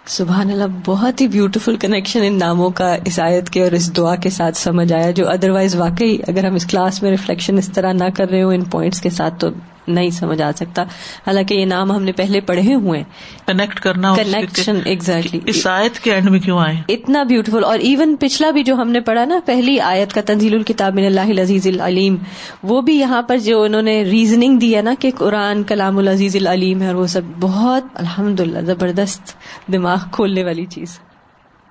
سبحان 0.09 0.51
اللہ، 0.51 0.63
بہت 0.85 1.21
ہی 1.21 1.27
بیوٹیفل 1.27 1.75
کنیکشن 1.75 2.19
ان 2.23 2.37
ناموں 2.39 2.69
کا 2.69 2.95
اس 3.05 3.19
آیت 3.19 3.49
کے 3.49 3.63
اور 3.63 3.71
اس 3.71 3.97
دعا 3.97 4.15
کے 4.15 4.29
ساتھ 4.29 4.57
سمجھ 4.57 4.93
آیا، 4.93 5.11
جو 5.11 5.29
ادروائز 5.29 5.75
واقعی 5.75 6.17
اگر 6.27 6.43
ہم 6.43 6.55
اس 6.55 6.65
کلاس 6.65 7.01
میں 7.03 7.11
ریفلیکشن 7.11 7.57
اس 7.57 7.69
طرح 7.73 7.93
نہ 7.93 8.09
کر 8.15 8.29
رہے 8.29 8.43
ہو 8.43 8.49
ان 8.49 8.63
پوائنٹس 8.63 9.01
کے 9.01 9.09
ساتھ 9.09 9.33
تو 9.39 9.49
نہیں 9.87 10.09
سمجھ 10.09 10.41
آ 10.41 10.51
سکتا۔ 10.55 10.83
حالانکہ 11.27 11.53
یہ 11.53 11.65
نام 11.65 11.91
ہم 11.91 12.03
نے 12.03 12.11
پہلے 12.11 12.41
پڑھے 12.41 12.73
ہوئے۔ 12.73 13.03
کنیکٹ 13.47 13.79
کرنا 13.79 14.13
کنیکشن 14.15 14.79
ایگزیکٹلی 14.85 15.39
اس 15.45 15.67
آیت 15.67 15.99
کے 15.99 16.13
اینڈ 16.13 16.29
میں 16.29 16.39
کیوں 16.39 16.59
آئے؟ 16.59 16.75
اتنا 16.89 17.23
بیوٹیفل 17.23 17.63
اور 17.63 17.79
ایون 17.79 18.15
پچھلا 18.19 18.51
بھی 18.51 18.63
جو 18.63 18.75
ہم 18.75 18.89
نے 18.89 18.99
پڑھا 18.99 19.25
نا 19.25 19.39
پہلی 19.45 19.79
آیت 19.79 20.13
کا 20.13 20.21
تنزیل 20.21 20.53
الکتاب 20.53 20.95
من 20.95 21.05
اللہ 21.05 21.21
العزیز 21.21 21.67
العلیم 21.67 22.15
وہ 22.63 22.81
بھی 22.81 22.99
یہاں 22.99 23.21
پر 23.21 23.37
جو 23.37 23.61
انہوں 23.61 23.81
نے 23.81 24.03
ریزننگ 24.03 24.57
دیا 24.57 24.81
نا 24.81 24.93
کہ 24.99 25.11
قرآن 25.17 25.63
کلام 25.63 25.97
العزیز 25.97 26.35
العلیم 26.35 26.81
ہے 26.81 26.87
اور 26.87 26.95
وہ 26.95 27.07
سب 27.07 27.21
بہت 27.39 27.83
الحمد 27.93 28.39
للہ 28.39 28.59
زبردست 28.59 29.35
دماغ 29.73 29.97
کھولنے 30.11 30.43
والی 30.43 30.65
چیز۔ 30.65 30.99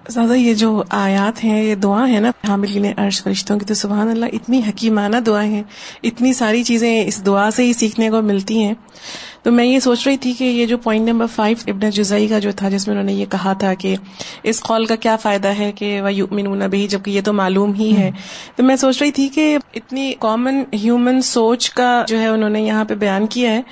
زیادہ 0.08 0.32
یہ 0.32 0.54
جو 0.54 0.82
آیات 0.90 1.44
ہیں، 1.44 1.64
یہ 1.64 1.74
دعا 1.74 2.08
ہے 2.08 2.20
نا 2.20 2.30
حاملین 2.48 2.86
عرش 2.96 3.22
فرشتوں 3.22 3.58
کی، 3.58 3.64
تو 3.64 3.74
سبحان 3.74 4.08
اللہ 4.08 4.26
اتنی 4.32 4.62
حکیمانہ 4.68 5.16
دعائیں 5.16 5.52
ہیں۔ 5.52 5.62
اتنی 6.02 6.32
ساری 6.32 6.64
چیزیں 6.64 7.04
اس 7.06 7.26
دعا 7.26 7.50
سے 7.50 7.62
ہی 7.62 7.72
سیکھنے 7.72 8.10
کو 8.10 8.22
ملتی 8.22 8.62
ہیں۔ 8.62 8.74
تو 9.46 9.52
میں 9.52 9.64
یہ 9.64 9.78
سوچ 9.78 10.06
رہی 10.06 10.16
تھی 10.16 10.32
کہ 10.32 10.44
یہ 10.44 10.66
جو 10.66 10.78
پوائنٹ 10.78 11.08
نمبر 11.08 11.26
فائیو 11.26 11.56
ابن 11.66 11.90
جزائی 11.90 12.26
کا 12.26 12.38
جو 12.38 12.52
تھا 12.52 12.68
جس 12.68 12.88
میں 12.88 12.94
انہوں 12.96 13.06
نے 13.06 13.12
یہ 13.12 13.24
کہا 13.24 13.52
تھا 13.52 13.74
کہ 13.74 13.96
اس 14.42 14.60
قول 14.60 14.86
کا 14.86 14.96
کیا 14.96 15.16
فائدہ 15.16 15.48
ہے 15.48 15.72
کہ 15.72 16.00
وہ 16.02 16.12
یؤمنون 16.12 16.58
بھی 16.70 16.88
جبکہ 16.88 17.10
یہ 17.10 17.20
تو 17.24 17.32
معلوم 17.32 17.74
ہی 17.74 17.96
ہے۔ 17.96 18.10
تو 18.56 18.62
میں 18.62 18.76
سوچ 18.76 19.02
رہی 19.02 19.10
تھی 19.10 19.28
کہ 19.28 19.58
اتنی 19.74 20.12
کامن 20.20 20.62
ہیومن 20.72 21.20
سوچ 21.20 21.70
کا 21.70 22.04
جو 22.08 22.20
ہے 22.20 22.26
انہوں 22.26 22.50
نے 22.50 22.62
یہاں 22.62 22.84
پہ 22.84 22.94
بیان 22.94 23.26
کیا 23.26 23.50
ہے۔ 23.50 23.62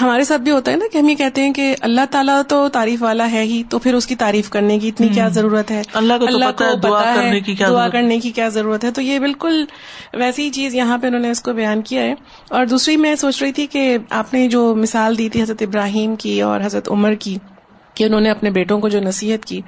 ہمارے 0.00 0.24
ساتھ 0.24 0.42
بھی 0.42 0.52
ہوتا 0.52 0.72
ہے 0.72 0.76
نا 0.76 0.84
کہ 0.92 0.98
ہم 0.98 1.08
یہ 1.08 1.14
کہتے 1.14 1.42
ہیں 1.42 1.52
کہ 1.52 1.74
اللہ 1.80 2.00
تعالیٰ 2.10 2.42
تو 2.48 2.68
تعریف 2.68 3.02
والا 3.02 3.32
ہے 3.32 3.42
ہی 3.42 3.62
تو 3.68 3.78
پھر 3.78 3.94
اس 3.94 4.06
کی 4.06 4.14
تعریف 4.14 4.50
کرنے 4.50 4.78
کی 4.78 4.88
اتنی 4.88 5.08
کیا 5.08 5.28
ضرورت 5.28 5.70
ہے؟ 5.70 5.82
اللہ 5.94 6.14
کو 6.20 6.26
اللہ 6.26 6.44
کو 6.58 6.64
دعا 7.68 7.94
کرنے 7.94 8.20
کی 8.20 8.30
کیا 8.30 8.48
ضرورت۔ 8.48 8.84
ہے۔ 8.84 8.90
تو 8.90 9.02
یہ 9.02 9.18
بالکل 9.18 9.64
ویسی 10.14 10.50
چیز 10.50 10.74
یہاں 10.74 10.98
پہ 10.98 11.06
انہوں 11.06 11.20
نے 11.20 11.30
اس 11.30 11.40
کو 11.40 11.52
بیان 11.52 11.82
کیا 11.82 12.02
ہے۔ 12.02 12.14
اور 12.50 12.66
دوسری 12.66 12.96
میں 12.96 13.14
سوچ 13.14 13.42
رہی 13.42 13.52
تھی 13.52 13.66
کہ 13.66 13.98
آپ 14.10 14.34
نے 14.34 14.48
جو 14.48 14.74
مثال 14.74 15.13
دی 15.18 15.28
تھی 15.28 15.42
حضرت 15.42 15.62
ابراہیم 15.62 16.16
کی 16.16 16.42
اور 16.42 16.60
حضرت 16.64 16.88
عمر 16.88 17.14
کی 17.14 17.36
کہ 17.94 18.04
انہوں 18.04 18.20
نے 18.20 18.30
اپنے 18.30 18.50
بیٹوں 18.50 18.80
کو 18.80 18.88
جو 18.88 19.00
نصیحت 19.00 19.44
کی۔ 19.44 19.60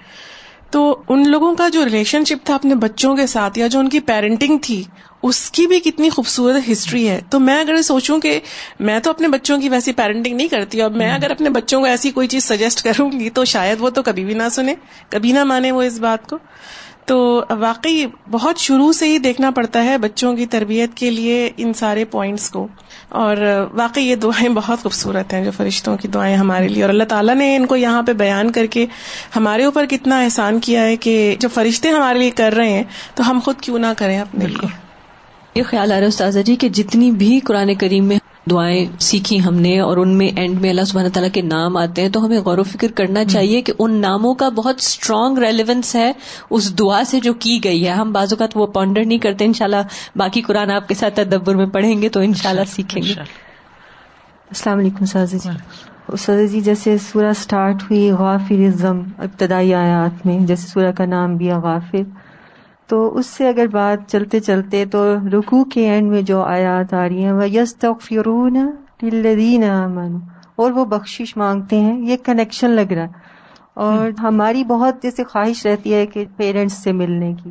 تو 0.71 1.03
ان 1.09 1.29
لوگوں 1.29 1.55
کا 1.55 1.69
جو 1.69 1.85
ریلیشن 1.85 2.25
شپ 2.25 2.47
تھا 2.47 2.55
اپنے 2.55 2.75
بچوں 2.75 3.17
کے 3.17 3.26
ساتھ 3.26 3.59
یا 3.59 3.67
جو 3.67 3.79
ان 3.79 3.88
کی 3.88 4.00
پیرنٹنگ 4.00 4.59
تھی 4.62 4.85
اس 5.23 5.50
کی 5.50 5.67
بھی 5.67 5.81
کتنی 5.81 6.09
خوبصورت 6.09 6.73
ہسٹری 6.73 7.09
ہے۔ 7.09 7.21
تو 7.31 7.41
میں 7.41 7.61
اگر 7.61 7.83
سوچوں 7.83 8.21
کہ 8.21 8.41
میں 8.81 9.00
تو 9.00 9.11
اپنے 9.11 9.29
بچوں 9.29 9.61
کی 9.61 9.69
ویسی 9.69 9.93
پیرنٹنگ 9.93 10.37
نہیں 10.37 10.49
کرتی 10.49 10.83
اب 10.83 10.97
میں 10.97 11.12
اگر 11.12 11.31
اپنے 11.31 11.50
بچوں 11.50 11.81
کو 11.81 11.87
ایسی 11.87 12.11
کوئی 12.11 12.29
چیز 12.29 12.45
سجیسٹ 12.45 12.85
کروں 12.85 13.12
گی 13.12 13.31
تو 13.31 13.45
شاید 13.45 13.76
وہ 13.81 13.91
تو 13.91 14.03
کبھی 14.03 14.25
بھی 14.25 14.35
نہ 14.35 14.49
سنے 14.50 14.75
کبھی 15.09 15.33
نہ 15.33 15.45
مانے 15.45 15.73
وہ 15.73 15.83
اس 15.83 15.99
بات 15.99 16.31
کو۔ 16.31 16.38
تو 17.07 17.45
واقعی 17.51 18.07
بہت 18.31 18.59
شروع 18.59 18.93
سے 18.93 19.09
ہی 19.09 19.19
دیکھنا 19.19 19.51
پڑتا 19.51 19.85
ہے 19.85 19.99
بچوں 19.99 20.37
کی 20.37 20.47
تربیت 20.47 20.95
کے 20.95 21.11
لیے 21.11 21.51
ان 21.57 21.73
سارے 21.73 22.05
پوائنٹس 22.05 22.51
کو۔ 22.51 22.69
اور 23.09 23.37
واقعی 23.73 24.05
یہ 24.05 24.17
دعائیں 24.17 24.49
بہت 24.49 24.83
خوبصورت 24.83 25.33
ہیں 25.33 25.45
جو 25.45 25.51
فرشتوں 25.57 25.97
کی 25.97 26.09
دعائیں 26.09 26.37
ہمارے 26.37 26.69
لیے۔ 26.69 26.83
اور 26.83 26.91
اللہ 26.91 27.05
تعالیٰ 27.05 27.35
نے 27.35 27.57
ان 27.57 27.67
کو 27.67 27.77
یہاں 27.77 28.03
پہ 28.03 28.13
بیان 28.13 28.53
کر 28.53 28.67
کے 28.67 28.87
ہمارے 29.37 29.65
اوپر 29.65 29.87
کتنا 29.87 30.21
احسان 30.21 30.61
کیا 30.61 30.83
ہے 30.83 30.97
کہ 30.97 31.37
جو 31.41 31.49
فرشتے 31.55 31.89
ہمارے 31.89 32.19
لیے 32.19 32.31
کر 32.31 32.53
رہے 32.53 32.71
ہیں 32.71 32.85
تو 33.15 33.31
ہم 33.31 33.39
خود 33.45 33.61
کیوں 33.61 33.79
نہ 33.79 33.87
کریں 33.97 34.19
اپنے 34.19 34.47
لیے۔ 34.47 34.67
یہ 35.55 35.63
خیال 35.63 35.93
آ 35.93 35.95
رہا 35.95 36.03
ہے 36.03 36.09
استاذہ 36.09 36.41
جی 36.41 36.57
کہ 36.57 36.69
جتنی 36.69 37.11
بھی 37.11 37.41
قرآن 37.41 37.75
کریم 37.75 38.05
میں 38.05 38.19
دعائیں 38.50 38.87
سیکھی 39.00 39.45
ہم 39.45 39.55
نے 39.55 39.81
اور 39.81 39.97
ان 39.97 40.09
میں 40.09 40.29
اینڈ 40.37 40.61
میں 40.61 40.71
اللہ 40.71 40.85
سبحانہ 40.85 41.09
تعالیٰ 41.09 41.31
کے 41.33 41.43
نام 41.43 41.76
آتے 41.76 42.03
ہیں 42.03 42.09
تو 42.09 42.25
ہمیں 42.25 42.38
غور 42.38 42.59
و 42.59 42.62
فکر 42.62 42.93
کرنا 42.93 43.25
چاہیے 43.25 43.62
کہ 43.62 43.73
ان 43.79 43.95
ناموں 43.95 44.35
کا 44.35 44.49
بہت 44.49 44.75
اسٹرانگ 44.79 45.38
ریلیونس 45.38 45.95
ہے 45.95 46.12
اس 46.50 46.79
دعا 46.79 47.05
سے 47.05 47.21
جو 47.21 47.35
کی 47.35 47.59
گئی 47.65 47.87
ہے۔ 47.87 47.93
ہم 47.93 48.12
بعض 48.12 48.33
اوقات 48.33 48.50
وہ 48.55 48.67
پونڈر 48.67 49.05
نہیں 49.05 49.19
کرتے 49.19 49.45
انشاءاللہ 49.45 49.83
باقی 50.17 50.41
قرآن 50.41 50.71
آپ 50.71 50.88
کے 50.88 50.95
ساتھ 50.95 51.15
تدبر 51.15 51.55
میں 51.55 51.67
پڑھیں 51.67 52.03
گے 52.03 52.09
تو 52.09 52.21
انشاءاللہ 52.21 52.65
سیکھیں 52.69 53.03
گے۔ 53.03 53.12
السلام 53.12 54.79
علیکم 54.79 55.05
سازا 55.05 55.37
جی۔ 55.37 56.17
سازا 56.19 56.45
جی 56.45 56.61
جیسے 56.61 56.99
سورہ 56.99 57.33
سٹارٹ 57.33 57.83
ہوئی 57.83 58.11
غافر 58.11 58.71
ضم 58.76 59.03
ابتدائی 59.19 59.75
آیات 59.75 60.26
میں 60.26 60.38
جیسے 60.38 60.69
سورہ 60.69 60.93
کا 60.93 61.07
نام 61.07 61.37
بھی 61.37 61.50
غافر 61.50 62.03
تو 62.87 63.16
اس 63.16 63.26
سے 63.26 63.49
اگر 63.49 63.66
بات 63.66 64.11
چلتے 64.11 64.40
چلتے 64.40 64.85
تو 64.87 65.16
رکو 65.33 65.64
کے 65.64 65.90
اینڈ 65.90 66.11
میں 66.11 66.23
جو 66.23 66.43
آیات 66.43 66.95
آ 66.95 67.09
رہی 67.09 67.25
ہیں 67.25 67.33
وہ 67.33 67.50
یس 67.50 67.76
تغفرون 67.76 68.57
للذین 69.02 69.64
آمنوا 69.64 70.21
اور 70.57 70.71
وہ 70.71 70.85
بخشش 70.85 71.37
مانگتے 71.37 71.81
ہیں 71.81 72.00
یہ 72.00 72.16
کنیکشن 72.25 72.71
لگ 72.71 72.93
رہا 72.93 73.02
ہے۔ 73.02 73.37
اور 73.75 74.21
ہماری 74.21 74.64
بہت 74.64 75.02
جیسے 75.02 75.25
خواہش 75.25 75.66
رہتی 75.66 75.95
ہے 75.95 76.07
کہ 76.07 76.25
پیرنٹس 76.37 76.75
سے 76.75 76.93
ملنے 76.93 77.35
کی۔ 77.45 77.50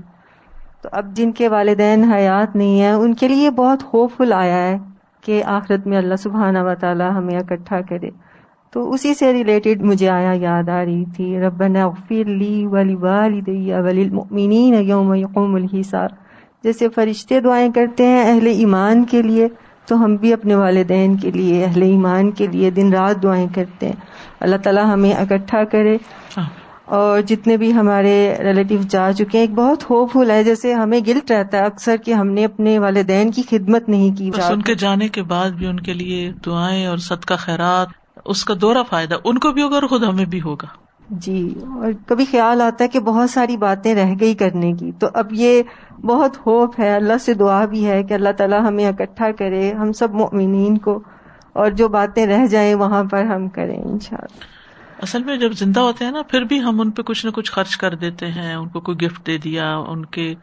تو 0.82 0.90
اب 0.92 1.16
جن 1.16 1.32
کے 1.32 1.48
والدین 1.48 2.04
حیات 2.04 2.56
نہیں 2.56 2.82
ہیں 2.82 2.92
ان 2.92 3.14
کے 3.14 3.28
لیے 3.28 3.52
بہت 3.52 3.84
ہوپ 3.94 4.12
فل 4.18 4.34
آیا 4.34 4.58
ہے 4.58 4.78
کہ 5.22 5.44
آخرت 5.44 5.88
میں 5.88 5.98
اللہ 5.98 6.16
سبحانہ 6.16 6.60
و 6.60 6.76
تعالیٰ 6.80 7.12
ہمیں 7.12 7.36
اکٹھا 7.36 7.82
کرے۔ 7.82 8.10
تو 8.76 8.92
اسی 8.92 9.14
سے 9.14 9.34
ریلیٹڈ 9.34 9.82
مجھے 9.82 10.10
آیا 10.10 10.32
یاد 10.36 10.70
آ 10.70 10.86
رہی 10.86 11.06
تھی 11.16 11.40
ربنا 11.40 11.84
اغفر 11.84 12.26
لی 12.26 12.66
ولی 12.66 12.96
والدی 12.96 13.74
وللمؤمنین 13.74 14.74
یوم 14.74 15.14
یقوم 15.14 15.56
الحساب۔ 15.56 16.10
جیسے 16.64 16.90
فرشتے 16.90 17.40
دعائیں 17.40 17.72
کرتے 17.72 18.08
ہیں 18.08 18.34
اہل 18.34 18.48
ایمان 18.48 19.04
کے 19.04 19.22
لیے 19.22 19.48
تو 19.86 20.06
ہم 20.06 20.16
بھی 20.16 20.34
اپنے 20.34 20.56
والدین 20.56 21.18
کے 21.18 21.32
لیے 21.32 21.66
اہل 21.66 21.82
ایمان 21.82 22.32
کے 22.32 22.48
لیے 22.48 22.70
دن 22.70 22.94
رات 22.94 23.24
دعائیں 23.24 23.48
کرتے 23.56 23.86
ہیں۔ 23.86 23.96
اللہ 24.40 24.56
تعالیٰ 24.56 24.94
ہمیں 24.94 25.14
اکٹھا 25.14 25.64
کرے۔ 25.64 25.98
اور 26.86 27.22
جتنے 27.22 27.58
بھی 27.58 27.74
ہمارے 27.74 28.36
ریلیٹیو 28.40 28.80
جا 28.90 29.12
چکے 29.14 29.38
ہیں 29.38 29.46
ایک 29.46 29.54
بہت 29.54 29.90
ہوپ 29.90 30.12
فل 30.12 30.32
ہے 30.32 30.44
جیسے 30.44 30.74
ہمیں 30.74 31.00
گلٹ 31.08 31.32
رہتا 31.32 31.58
ہے 31.58 31.64
اکثر 31.64 31.96
کہ 32.06 32.14
ہم 32.14 32.28
نے 32.28 32.46
اپنے 32.46 32.80
والدین 32.80 33.32
کی 33.32 33.42
خدمت 33.50 33.90
نہیں 33.90 34.16
کی۔ 34.16 34.32
ان 34.50 34.62
کے 34.62 34.76
جانے 34.76 35.08
کے 35.08 35.24
بعد 35.24 35.50
بھی 35.50 35.68
ان 35.68 35.80
کے 35.80 35.94
لیے 35.94 36.32
دعائیں 36.46 36.86
اور 36.86 36.98
صدقہ 36.98 37.34
خیرات۔ 37.38 38.05
اس 38.26 38.46
کا 38.46 38.54
دورہ 38.62 38.84
فائدہ 38.90 39.16
ان 39.24 39.38
کو 39.38 39.52
بھی 39.52 39.62
ہوگا 39.62 39.76
اور 39.76 39.84
خود 39.84 40.04
ہمیں 40.04 40.26
بھی 40.26 40.42
ہوگا۔ 40.42 40.68
جی 41.10 41.56
اور 41.62 41.92
کبھی 42.08 42.26
خیال 42.32 42.62
آتا 42.62 42.84
ہے 42.84 42.90
کہ 42.90 43.00
بہت 43.00 43.30
ساری 43.30 43.58
باتیں 43.58 43.96
رہ 43.96 44.14
گئی 44.20 44.34
کرنے 44.34 44.74
کی۔ 44.74 44.92
تو 45.00 45.08
اب 45.14 45.28
یہ 45.32 45.64
بہت 46.02 46.48
ہوپ 46.48 46.80
ہے 46.80 46.96
اللہ 46.96 47.18
سے 47.18 47.34
دعا 47.34 47.66
بھی 47.66 47.86
ہے 47.86 48.04
کہ 48.04 48.14
اللہ 48.14 48.30
تعالیٰ 48.38 48.62
ہمیں 48.68 48.88
اکٹھا 48.88 49.32
کرے 49.32 49.72
ہم 49.72 49.92
سب 49.92 50.14
مؤمنین 50.14 50.78
کو 50.78 51.00
اور 51.54 51.72
جو 51.72 51.88
باتیں 51.88 52.28
رہ 52.28 52.46
جائیں 52.46 52.76
وہاں 52.76 53.04
پر 53.04 53.24
ہم 53.24 53.50
کریں 53.50 53.84
انشاءاللہ۔ 53.84 54.56
اصل 55.04 55.24
میں 55.24 55.38
جب 55.38 55.52
زندہ 55.52 55.80
ہوتے 55.80 56.06
ہیں 56.06 56.12
نا 56.12 56.22
پھر 56.22 56.42
بھی 56.42 56.62
ہم 56.62 56.82
ان 56.82 56.92
پہ 56.92 57.02
کچھ 57.02 57.26
نہ 57.26 57.32
کچھ 57.32 57.52
خرچ 57.52 57.78
کر 57.78 57.96
دیتے 57.96 58.28
ہیں 58.28 58.56
ان 58.56 58.68
کو 58.68 58.80
کوئی 58.80 58.98
گفٹ 58.98 59.28
دے 59.28 59.38
دیا 59.38 59.78
ان 59.78 60.06
کے 60.06 60.34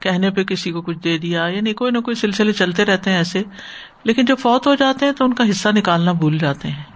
کہنے 0.00 0.30
پہ 0.30 0.44
کسی 0.44 0.72
کو 0.72 0.82
کچھ 0.82 0.98
دے 0.98 1.18
دیا 1.18 1.46
یعنی 1.46 1.72
کوئی 1.72 1.90
نہ 1.90 1.98
کوئی 1.98 2.14
سلسلے 2.14 2.52
چلتے 2.52 2.84
رہتے 2.84 3.10
ہیں 3.10 3.16
ایسے۔ 3.16 3.42
لیکن 4.04 4.24
جب 4.24 4.36
فوت 4.38 4.66
ہو 4.66 4.74
جاتے 4.74 5.06
ہیں 5.06 5.12
تو 5.12 5.24
ان 5.24 5.34
کا 5.34 5.50
حصہ 5.50 5.68
نکالنا 5.68 6.12
بھول 6.12 6.38
جاتے 6.38 6.68
ہیں۔ 6.68 6.91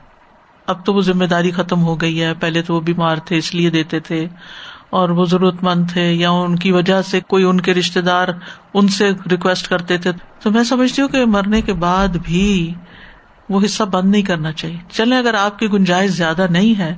اب 0.67 0.87
تو 0.87 0.95
وہ 0.95 1.01
ذمہ 1.01 1.25
داری 1.25 1.51
ختم 1.51 1.83
ہو 1.83 2.01
گئی 2.01 2.23
ہے۔ 2.23 2.35
پہلے 2.35 2.63
تو 2.63 2.75
وہ 2.75 2.81
بیمار 2.81 3.17
تھے، 3.17 3.37
اس 3.37 3.55
لیے 3.55 3.71
دیتے 3.71 4.01
تھے۔ 4.01 4.29
اور 4.91 5.09
وہ 5.09 5.25
ضرورت 5.25 5.63
مند 5.63 5.91
تھے 5.91 6.13
یا 6.13 6.31
ان 6.31 6.57
کی 6.57 6.73
وجہ 6.73 7.03
سے 7.03 7.21
کوئی 7.21 7.45
ان 7.45 7.61
کے 7.61 7.75
رشتے 7.75 8.01
دار 8.01 8.29
ان 8.75 8.89
سے 8.89 9.11
ریکویسٹ 9.31 9.69
کرتے 9.69 9.99
تھے۔ 9.99 10.13
تو 10.43 10.51
میں 10.51 10.65
سمجھتی 10.65 11.03
ہوں 11.03 11.09
کہ 11.09 11.25
مرنے 11.25 11.63
کے 11.63 11.73
بعد 11.73 12.09
بھی 12.09 12.75
وہ 13.49 13.61
حصہ 13.65 13.83
بند 13.83 14.11
نہیں 14.11 14.23
کرنا 14.23 14.53
چاہیے۔ 14.53 14.79
چلے 14.91 15.19
اگر 15.19 15.35
آپ 15.35 15.59
کی 15.59 15.67
گنجائش 15.67 16.11
زیادہ 16.11 16.47
نہیں 16.51 16.79
ہے، 16.79 16.95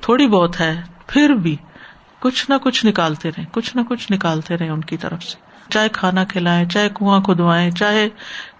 تھوڑی 0.00 0.26
بہت 0.26 0.60
ہے، 0.60 0.80
پھر 1.06 1.28
بھی 1.28 1.56
کچھ 2.20 2.50
نہ 2.50 2.54
کچھ 2.62 2.86
نکالتے 2.86 3.28
رہے 3.28 3.44
کچھ 3.52 3.76
نہ 3.76 3.80
کچھ 3.88 4.12
نکالتے 4.12 4.56
رہے 4.56 4.68
ان 4.68 4.80
کی 4.80 4.96
طرف 4.96 5.22
سے۔ 5.22 5.46
چاہے 5.70 5.88
کھانا 5.88 6.24
کھلائیں، 6.24 6.68
چاہے 6.68 6.88
کنواں 6.88 7.20
کھدوائیں، 7.20 7.70
چاہے 7.70 8.08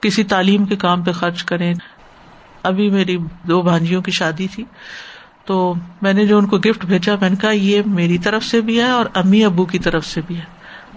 کسی 0.01 0.25
تعلیم 0.25 0.65
کے 0.65 0.77
کام 0.77 1.03
پہ 1.03 1.13
خرچ 1.13 1.45
کریں۔ 1.45 1.75
ابھی 2.67 2.91
میری 2.91 3.19
دو 3.43 3.63
بھانجیوں 3.63 4.03
کی 4.03 4.11
شادی 4.11 4.47
تھی، 4.49 4.65
تو 5.45 5.75
میں 6.03 6.13
نے 6.13 6.27
جو 6.27 6.39
ان 6.39 6.47
کو 6.47 6.59
گفٹ 6.59 6.85
بھیجا، 6.85 7.15
میں 7.21 7.31
نے 7.31 7.37
کہا 7.37 7.51
یہ 7.51 7.83
میری 7.87 8.19
طرف 8.19 8.45
سے 8.45 8.61
بھی 8.61 8.79
ہے 8.79 8.91
اور 8.91 9.07
امی 9.15 9.45
ابو 9.45 9.65
کی 9.65 9.79
طرف 9.79 10.07
سے 10.07 10.21
بھی 10.27 10.37
ہے۔ 10.37 10.45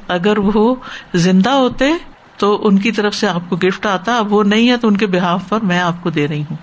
اگر 0.08 0.38
وہ 0.38 0.76
زندہ 1.14 1.50
ہوتے 1.50 1.86
تو 2.38 2.68
ان 2.68 2.80
کی 2.80 2.92
طرف 2.92 3.16
سے 3.16 3.28
آپ 3.28 3.42
کو 3.50 3.56
گفٹ 3.56 3.86
آتا، 3.86 4.18
اب 4.18 4.34
وہ 4.34 4.44
نہیں 4.44 4.70
ہے 4.70 4.78
تو 4.78 4.88
ان 4.88 4.98
کے 4.98 5.08
بحاف 5.08 5.50
پر 5.50 5.60
میں 5.60 5.80
آپ 5.80 6.04
کو 6.04 6.10
دے 6.10 6.28
رہی 6.28 6.42
ہوں۔ 6.42 6.58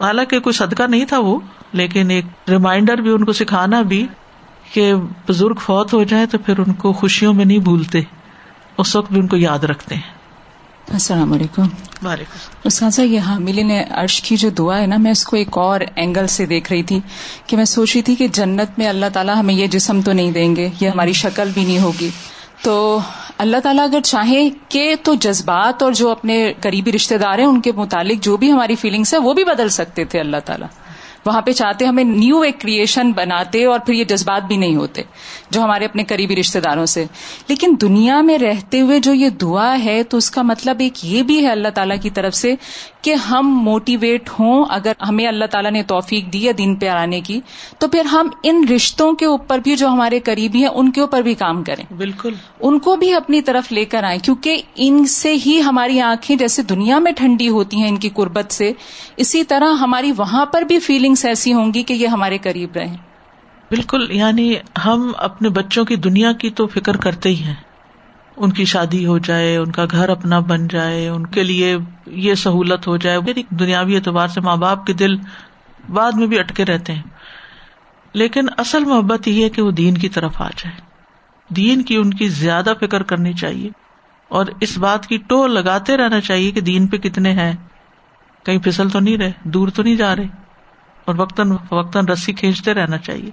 حالانکہ 0.00 0.40
کوئی 0.40 0.52
صدقہ 0.54 0.82
نہیں 0.82 1.04
تھا 1.04 1.18
وہ، 1.18 1.38
لیکن 1.72 2.10
ایک 2.10 2.24
ریمائنڈر 2.48 2.98
بھی 2.98 3.10
ان 3.10 3.24
کو 3.24 3.32
سکھانا 3.32 3.82
بھی 3.82 4.06
کہ 4.72 4.94
بزرگ 5.28 5.54
فوت 5.54 5.92
ہو 5.92 6.04
جائے 6.04 6.26
تو 6.26 6.38
پھر 6.38 6.58
ان 6.58 6.72
کو 6.72 6.92
خوشیوں 6.92 7.34
میں 7.34 7.44
نہیں 7.44 7.58
بھولتے۔ 7.58 8.00
اس 8.78 8.96
وقت 8.96 9.12
بھی 9.12 9.20
ان 9.20 9.26
کو 9.26 9.36
یاد 9.36 9.58
رکھتے 9.58 9.94
ہیں۔ 9.94 10.15
السلام 10.92 11.32
علیکم۔ 11.32 11.62
استاذہ 12.64 13.02
یہ 13.02 13.20
حامل 13.20 13.66
نے 13.66 13.84
عرش 13.90 14.22
کی 14.22 14.36
جو 14.36 14.50
دعا 14.50 14.80
ہے 14.80 14.86
نا 14.86 14.96
میں 14.96 15.10
اس 15.10 15.24
کو 15.24 15.36
ایک 15.36 15.58
اور 15.58 15.80
اینگل 15.96 16.26
سے 16.26 16.46
دیکھ 16.46 16.72
رہی 16.72 16.82
تھی 16.82 17.00
کہ 17.46 17.56
میں 17.56 17.64
سوچ 17.64 17.94
رہی 17.94 18.02
تھی 18.02 18.14
کہ 18.14 18.28
جنت 18.28 18.78
میں 18.78 18.88
اللہ 18.88 19.06
تعالیٰ 19.12 19.36
ہمیں 19.36 19.54
یہ 19.54 19.66
جسم 19.66 20.00
تو 20.00 20.12
نہیں 20.12 20.30
دیں 20.30 20.56
گے 20.56 20.68
یہ 20.80 20.88
ہماری 20.88 21.12
شکل 21.12 21.50
بھی 21.54 21.64
نہیں 21.64 21.78
ہوگی۔ 21.78 22.10
تو 22.62 22.98
اللہ 23.38 23.56
تعالیٰ 23.62 23.84
اگر 23.84 24.00
چاہیں 24.04 24.50
کہ 24.68 24.94
تو 25.02 25.14
جذبات 25.14 25.82
اور 25.82 25.92
جو 25.92 26.10
اپنے 26.10 26.52
قریبی 26.60 26.92
رشتے 26.92 27.18
دار 27.18 27.38
ہیں 27.38 27.46
ان 27.46 27.60
کے 27.60 27.72
متعلق 27.72 28.22
جو 28.22 28.36
بھی 28.36 28.52
ہماری 28.52 28.74
فیلنگس 28.74 29.14
ہے 29.14 29.18
وہ 29.18 29.34
بھی 29.34 29.44
بدل 29.44 29.68
سکتے 29.68 30.04
تھے 30.04 30.20
اللہ 30.20 30.36
تعالیٰ۔ 30.44 30.68
وہاں 31.26 31.42
پہ 31.42 31.52
چاہتے 31.52 31.84
ہمیں 31.84 32.04
نیو 32.04 32.40
ایک 32.40 32.60
کریشن 32.60 33.12
بناتے 33.12 33.64
اور 33.64 33.78
پھر 33.78 33.94
یہ 33.94 34.04
جذبات 34.04 34.42
بھی 34.42 34.56
نہیں 34.56 34.76
ہوتے 34.76 35.02
جو 35.50 35.62
ہمارے 35.62 35.84
اپنے 35.84 36.04
قریبی 36.04 36.36
رشتے 36.36 36.60
داروں 36.60 36.86
سے۔ 36.86 37.04
لیکن 37.48 37.74
دنیا 37.80 38.20
میں 38.20 38.38
رہتے 38.38 38.80
ہوئے 38.80 38.98
جو 38.98 39.14
یہ 39.14 39.28
دعا 39.28 39.76
ہے 39.84 40.02
تو 40.02 40.16
اس 40.16 40.30
کا 40.30 40.42
مطلب 40.42 40.76
ایک 40.80 41.04
یہ 41.04 41.22
بھی 41.22 41.46
ہے 41.46 41.50
اللہ 41.50 41.68
تعالیٰ 41.68 41.96
کی 42.02 42.10
طرف 42.10 42.34
سے 42.34 42.54
کہ 43.02 43.14
ہم 43.14 43.58
موٹیویٹ 43.62 44.30
ہوں۔ 44.40 44.64
اگر 44.68 44.92
ہمیں 45.08 45.26
اللہ 45.26 45.44
تعالیٰ 45.44 45.70
نے 45.70 45.82
توفیق 45.82 46.32
دی 46.32 46.48
ہے 46.48 46.52
دن 46.52 46.74
پہ 46.74 46.88
آنے 46.88 47.20
کی 47.20 47.40
تو 47.78 47.88
پھر 47.88 48.04
ہم 48.04 48.28
ان 48.42 48.68
رشتوں 48.74 49.12
کے 49.12 49.26
اوپر 49.26 49.58
بھی 49.58 49.76
جو 49.76 49.88
ہمارے 49.88 50.20
قریبی 50.20 50.58
ہیں 50.58 50.70
ان 50.74 50.92
کے 50.92 51.00
اوپر 51.00 51.22
بھی 51.22 51.34
کام 51.34 51.64
کریں۔ 51.64 51.94
بالکل۔ 51.94 52.34
ان 52.60 52.78
کو 52.78 52.96
بھی 52.96 53.14
اپنی 53.14 53.42
طرف 53.42 53.72
لے 53.72 53.84
کر 53.84 54.02
آئیں 54.02 54.18
کیونکہ 54.18 54.62
ان 54.76 55.06
سے 55.06 55.34
ہی 55.46 55.62
ہماری 55.62 56.00
آنکھیں 56.00 56.36
جیسے 56.36 56.62
دنیا 56.62 56.98
میں 56.98 57.12
ٹھنڈی 57.12 57.48
ہوتی 57.48 57.76
ہیں 57.76 57.88
ان 57.88 57.96
کی 57.96 58.08
قربت 58.08 58.52
سے 58.52 58.72
اسی 59.16 59.44
طرح 59.44 59.74
ہماری 59.74 60.12
وہاں 60.16 60.46
پر 60.46 60.62
بھی 60.62 60.78
فیلنگس 61.16 61.38
ایسی 61.38 61.52
ہوں 61.52 61.74
گی 61.74 61.82
کہ 61.82 61.94
یہ 61.94 62.06
ہمارے 62.06 62.38
قریب 62.38 62.72
رہیں۔ 62.76 62.96
بالکل 63.70 64.06
یعنی 64.10 64.54
ہم 64.84 65.12
اپنے 65.16 65.48
بچوں 65.48 65.84
کی 65.84 65.96
دنیا 65.96 66.32
کی 66.32 66.50
تو 66.50 66.66
فکر 66.66 66.96
کرتے 66.96 67.28
ہی 67.28 67.42
ہیں۔ 67.42 67.54
ان 68.36 68.52
کی 68.52 68.64
شادی 68.64 69.06
ہو 69.06 69.18
جائے، 69.18 69.56
ان 69.56 69.72
کا 69.72 69.84
گھر 69.90 70.08
اپنا 70.08 70.38
بن 70.38 70.68
جائے، 70.68 71.08
ان 71.08 71.26
کے 71.26 71.42
لیے 71.42 71.76
یہ 72.06 72.34
سہولت 72.34 72.86
ہو 72.86 72.96
جائے۔ 72.96 73.18
دنیاوی 73.50 73.96
اعتبار 73.96 74.28
سے 74.28 74.40
ماں 74.40 74.56
باپ 74.56 74.86
کے 74.86 74.92
دل 74.92 75.16
بعد 75.88 76.12
میں 76.12 76.26
بھی 76.26 76.38
اٹکے 76.38 76.64
رہتے 76.64 76.92
ہیں۔ 76.92 77.02
لیکن 78.12 78.46
اصل 78.56 78.84
محبت 78.84 79.28
یہ 79.28 79.44
ہے 79.44 79.48
کہ 79.48 79.62
وہ 79.62 79.70
دین 79.70 79.98
کی 79.98 80.08
طرف 80.08 80.42
آ 80.42 80.48
جائے۔ 80.48 80.80
دین 81.48 81.82
کی 81.82 81.96
ان 81.96 82.14
کی 82.14 82.28
زیادہ 82.28 82.72
فکر 82.80 83.02
کرنی 83.02 83.32
چاہیے۔ 83.32 83.70
اور 84.28 84.46
اس 84.60 84.78
بات 84.78 85.06
کی 85.06 85.16
ٹو 85.16 85.46
لگاتے 85.46 85.96
رہنا 85.96 86.20
چاہیے 86.20 86.50
کہ 86.50 86.60
دین 86.60 86.86
پہ 86.86 86.96
کتنے 86.96 87.32
ہیں۔ 87.32 87.52
کہیں 88.44 88.58
پھسل 88.58 88.88
تو 88.88 89.00
نہیں 89.00 89.18
رہے، 89.18 89.32
دور 89.44 89.68
تو 89.68 89.82
نہیں 89.82 89.96
جا 89.96 90.16
رہے۔ 90.16 90.45
اور 91.06 91.14
وقتاً 91.18 91.50
وقتاً 91.70 92.06
رسی 92.08 92.32
کھینچتے 92.32 92.74
رہنا 92.74 92.98
چاہیے۔ 92.98 93.30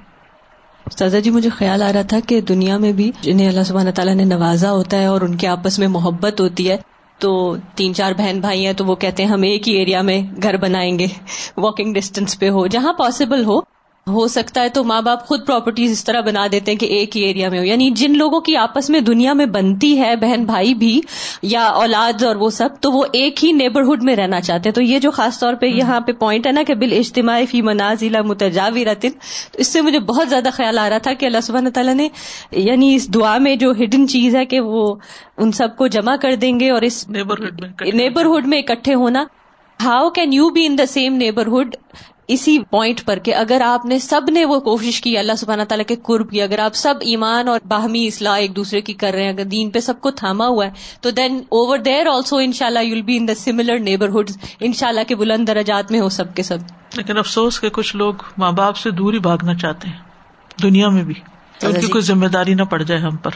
سازا 0.97 1.19
جی 1.19 1.29
مجھے 1.29 1.49
خیال 1.49 1.81
آ 1.81 1.93
رہا 1.93 2.01
تھا 2.01 2.19
کہ 2.27 2.41
دنیا 2.41 2.77
میں 2.77 2.91
بھی 2.91 3.11
جنہیں 3.21 3.47
اللہ 3.47 3.63
سبحانہ 3.63 3.89
تعالیٰ 3.89 4.15
نے 4.15 4.25
نوازا 4.25 4.71
ہوتا 4.71 4.97
ہے 4.97 5.05
اور 5.05 5.21
ان 5.21 5.35
کے 5.37 5.47
آپس 5.47 5.79
میں 5.79 5.87
محبت 5.87 6.39
ہوتی 6.39 6.69
ہے، 6.69 6.77
تو 7.19 7.55
تین 7.75 7.93
چار 7.93 8.11
بہن 8.17 8.39
بھائی 8.41 8.65
ہیں 8.65 8.73
تو 8.73 8.85
وہ 8.85 8.95
کہتے 8.95 9.23
ہیں، 9.23 9.29
ہم 9.29 9.41
ایک 9.41 9.67
ہی 9.67 9.73
ایریا 9.73 10.01
میں 10.01 10.21
گھر 10.43 10.57
بنائیں 10.57 10.99
گے 10.99 11.07
واکنگ 11.57 11.93
ڈسٹینس 11.93 12.39
پہ 12.39 12.49
ہو، 12.49 12.67
جہاں 12.67 12.93
پاسبل 12.93 13.45
ہو۔ 13.45 13.72
ہو 14.07 14.27
سکتا 14.27 14.61
ہے 14.61 14.69
تو 14.69 14.83
ماں 14.83 15.01
باپ 15.01 15.25
خود 15.25 15.45
پراپرٹیز 15.47 15.91
اس 15.91 16.03
طرح 16.03 16.21
بنا 16.21 16.47
دیتے 16.51 16.71
ہیں 16.71 16.77
کہ 16.79 16.85
ایک 16.85 17.17
ہی 17.17 17.21
ایریا 17.21 17.49
میں 17.49 17.59
ہو۔ 17.59 17.63
یعنی 17.63 17.89
جن 17.89 18.17
لوگوں 18.17 18.39
کی 18.41 18.55
آپس 18.55 18.89
میں 18.89 18.99
دنیا 18.99 19.33
میں 19.33 19.45
بنتی 19.45 19.99
ہے 19.99 20.15
بہن 20.15 20.45
بھائی 20.45 20.73
بھی 20.73 21.01
یا 21.41 21.65
اولاد 21.65 22.23
اور 22.23 22.35
وہ 22.35 22.49
سب 22.49 22.69
تو 22.81 22.91
وہ 22.91 23.05
ایک 23.11 23.45
ہی 23.45 23.51
نیبرہڈ 23.51 24.03
میں 24.03 24.15
رہنا 24.15 24.41
چاہتے 24.41 24.69
ہیں۔ 24.69 24.73
تو 24.73 24.81
یہ 24.81 24.99
جو 24.99 25.11
خاص 25.11 25.39
طور 25.39 25.53
پہ 25.53 25.65
یہاں 25.65 26.01
پہ 26.01 26.11
پوائنٹ 26.11 26.47
ہے 26.47 26.51
نا 26.51 26.63
کہ 26.67 26.75
بال 26.75 26.91
اجتماعی 26.91 27.45
فی 27.45 27.61
منازلہ 27.61 28.21
متجاوی 28.21 28.85
رتن 28.85 29.09
تو 29.51 29.59
اس 29.59 29.67
سے 29.67 29.81
مجھے 29.81 29.99
بہت 29.99 30.29
زیادہ 30.29 30.49
خیال 30.53 30.79
آ 30.79 30.89
رہا 30.89 30.97
تھا 30.97 31.13
کہ 31.13 31.25
اللہ 31.25 31.41
سبحانہ 31.43 31.69
تعالیٰ 31.69 31.93
نے 31.93 32.07
یعنی 32.51 32.95
اس 32.95 33.13
دعا 33.13 33.37
میں 33.37 33.55
جو 33.55 33.71
ہڈن 33.71 34.07
چیز 34.07 34.35
ہے 34.35 34.45
کہ 34.45 34.59
وہ 34.59 34.95
ان 35.37 35.51
سب 35.51 35.77
کو 35.77 35.87
جمع 35.87 36.15
کر 36.15 36.35
دیں 36.35 36.59
گے 36.59 36.69
اور 36.69 36.81
اس 36.81 37.07
نیبرہڈ 37.93 38.47
میں 38.47 38.59
اکٹھے 38.59 38.93
ہونا۔ 38.93 39.25
How 39.83 40.09
can 40.09 40.33
you 40.33 40.49
be 40.49 40.65
in 40.65 40.77
the 40.77 40.85
same 40.85 41.13
neighbourhood 41.13 41.75
اسی 42.27 42.59
پوائنٹ 42.59 43.05
پر 43.05 43.19
کہ 43.19 43.35
اگر 43.35 43.61
آپ 43.65 43.85
نے 43.85 43.99
سب 43.99 44.21
نے 44.27 44.45
وہ 44.45 44.59
کوشش 44.59 45.01
کی 45.01 45.17
اللہ 45.17 45.31
سبحانہ 45.37 45.63
تعالیٰ 45.63 45.85
کے 45.85 45.95
قرب 46.03 46.31
کی 46.31 46.41
اگر 46.41 46.59
آپ 46.59 46.75
سب 46.75 46.93
ایمان 47.01 47.47
اور 47.47 47.59
باہمی 47.67 48.07
اصلاح 48.07 48.37
ایک 48.37 48.55
دوسرے 48.55 48.81
کی 48.81 48.93
کر 48.93 49.11
رہے 49.13 49.23
ہیں 49.23 49.29
اگر 49.29 49.43
دین 49.43 49.69
پہ 49.69 49.79
سب 49.79 50.01
کو 50.01 50.11
تھاما 50.11 50.47
ہوا 50.47 50.65
ہے 50.65 50.71
تو 51.01 51.11
دین 51.11 51.37
اوور 51.37 51.77
دیر 51.77 52.07
آلسو 52.07 52.37
ان 52.37 52.51
شاء 52.51 52.65
اللہ 52.65 52.79
you 52.79 53.03
be 53.03 53.17
in 53.17 53.27
the 53.27 53.35
similar 53.35 53.79
neighbourhood 53.79 54.31
ان 54.59 54.73
شاء 54.73 54.87
اللہ 54.87 55.01
کے 55.07 55.15
بلند 55.15 55.47
درجات 55.47 55.91
میں 55.91 55.99
ہو 55.99 56.09
سب 56.09 56.35
کے 56.35 56.43
سب۔ 56.43 56.57
لیکن 56.93 57.17
افسوس 57.17 57.59
کے 57.59 57.69
کچھ 57.69 57.95
لوگ 57.95 58.13
ماں 58.37 58.51
باپ 58.51 58.77
سے 58.77 58.91
دور 58.91 59.13
ہی 59.13 59.19
بھاگنا 59.19 59.55
چاہتے 59.55 59.87
ہیں 59.87 59.97
دنیا 60.63 60.89
میں 60.89 61.03
بھی 61.03 61.13
ان 61.61 61.73
کی 61.73 61.87
کوئی 61.87 62.01
ذمہ 62.01 62.27
داری 62.27 62.53
نہ 62.53 62.63
پڑ 62.63 62.81
جائے 62.81 63.01
ہم 63.01 63.15
پر۔ 63.15 63.31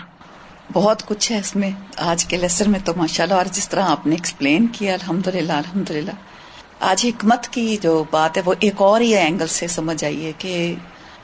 بہت 0.73 1.05
کچھ 1.05 1.31
ہے 1.31 1.39
اس 1.39 1.55
میں 1.55 1.71
آج 1.97 2.25
کے 2.25 2.37
لیسن 2.37 2.71
میں 2.71 2.79
تو 2.85 2.93
ماشاء 2.97 3.23
اللہ 3.23 3.35
اور 3.35 3.45
جس 3.51 3.69
طرح 3.69 3.83
آپ 3.83 4.07
نے 4.07 4.15
ایکسپلین 4.15 4.67
کیا 4.67 4.93
الحمد 4.93 5.27
للہ 5.27 5.53
الحمد 5.53 5.91
للہ 5.91 6.11
آج 6.79 7.05
حکمت 7.05 7.47
کی 7.47 7.77
جو 7.81 8.03
بات 8.11 8.37
ہے 8.37 8.41
وہ 8.45 8.53
ایک 8.59 8.73
اور 8.77 9.01
ہی 9.01 9.15
اینگل 9.15 9.47
سے 9.47 9.67
سمجھ 9.67 10.03
آئیے 10.03 10.31
کہ 10.37 10.75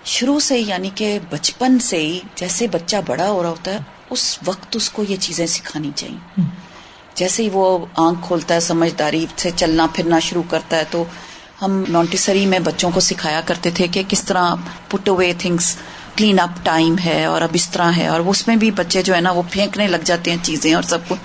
شروع 0.05 0.39
سے 0.39 0.59
یعنی 0.59 0.89
کہ 0.95 1.19
بچپن 1.29 1.79
سے 1.79 1.97
ہی 1.97 2.19
جیسے 2.35 2.67
بچہ 2.67 2.95
بڑا 3.07 3.29
ہو 3.29 3.43
رہا 3.43 3.49
ہوتا 3.49 3.71
ہے 3.71 3.77
اس 4.09 4.39
وقت 4.45 4.75
اس 4.75 4.89
کو 4.89 5.03
یہ 5.09 5.15
چیزیں 5.19 5.45
سکھانی 5.45 5.91
چاہیے۔ 5.95 6.41
جیسے 7.15 7.43
ہی 7.43 7.49
وہ 7.53 7.85
آنکھ 7.95 8.19
کھولتا 8.27 8.55
ہے 8.55 8.59
سمجھداری 8.59 9.25
سے 9.35 9.49
چلنا 9.55 9.87
پھرنا 9.93 10.19
شروع 10.19 10.43
کرتا 10.49 10.77
ہے 10.77 10.83
تو 10.91 11.03
ہم 11.61 11.83
نونٹیسری 11.89 12.45
میں 12.45 12.59
بچوں 12.59 12.91
کو 12.93 12.99
سکھایا 12.99 13.41
کرتے 13.45 13.69
تھے 13.71 13.87
کہ 13.87 14.03
کس 14.07 14.23
طرح 14.23 14.55
put 14.87 15.09
away 15.09 15.33
things 15.37 15.75
clean 16.15 16.39
up 16.39 16.49
time 16.63 16.95
ہے 17.05 17.25
اور 17.25 17.41
اب 17.41 17.49
اس 17.53 17.69
طرح 17.69 17.91
ہے۔ 17.97 18.07
اور 18.07 18.19
اس 18.19 18.47
میں 18.47 18.55
بھی 18.55 18.71
بچے 18.71 19.03
جو 19.03 19.15
ہے 19.15 19.21
نا 19.21 19.31
وہ 19.31 19.41
پھینکنے 19.51 19.87
لگ 19.87 19.97
جاتے 20.03 20.31
ہیں 20.31 20.37
چیزیں 20.43 20.73
اور 20.73 20.83
سب 20.83 20.97
کو۔ 21.07 21.15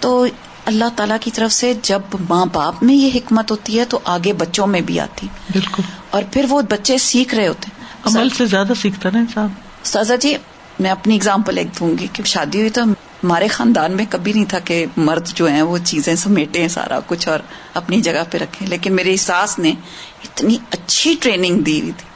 تو 0.00 0.26
اللہ 0.64 0.84
تعالیٰ 0.96 1.16
کی 1.20 1.30
طرف 1.30 1.52
سے 1.52 1.72
جب 1.82 2.00
ماں 2.30 2.46
باپ 2.46 2.82
میں 2.82 2.94
یہ 2.94 3.10
حکمت 3.14 3.50
ہوتی 3.50 3.78
ہے 3.78 3.84
تو 3.84 3.98
آگے 4.04 4.32
بچوں 4.32 4.66
میں 4.66 4.80
بھی 4.80 5.00
آتی۔ 5.00 5.26
بالکل۔ 5.52 5.82
اور 6.10 6.22
پھر 6.32 6.46
وہ 6.48 6.62
بچے 6.62 6.98
سیکھ 6.98 7.34
رہے 7.34 7.48
ہوتے۔ 7.48 7.70
عمل 8.04 8.28
سے 8.28 8.46
زیادہ 8.46 8.72
سیکھتا 8.80 9.10
نا 9.12 9.18
انسان۔ 9.18 9.48
سازا 9.82 10.14
جی 10.16 10.36
میں 10.78 10.90
اپنی 10.90 11.14
اگزامپل 11.14 11.58
ایک 11.58 11.66
دوں 11.80 11.98
گی 11.98 12.06
کہ 12.12 12.22
شادی 12.22 12.58
ہوئی 12.58 12.70
تو 12.70 12.82
ہمارے 12.82 13.48
خاندان 13.48 13.92
میں 13.92 14.04
کبھی 14.10 14.32
نہیں 14.32 14.44
تھا 14.44 14.58
کہ 14.58 14.86
مرد 14.96 15.28
جو 15.28 15.46
ہیں 15.46 15.62
وہ 15.62 15.78
چیزیں 15.78 16.14
سمیٹے 16.14 16.68
سارا 16.68 16.98
کچھ 17.06 17.28
اور 17.28 17.40
اپنی 17.74 18.00
جگہ 18.00 18.22
پہ 18.30 18.38
رکھے 18.38 18.66
لیکن 18.66 18.92
میری 18.92 19.16
ساس 19.16 19.58
نے 19.58 19.70
اتنی 20.24 20.56
اچھی 20.70 21.14
ٹریننگ 21.20 21.60
دی 21.60 21.80
ہوئی 21.80 21.92
تھی 21.96 22.06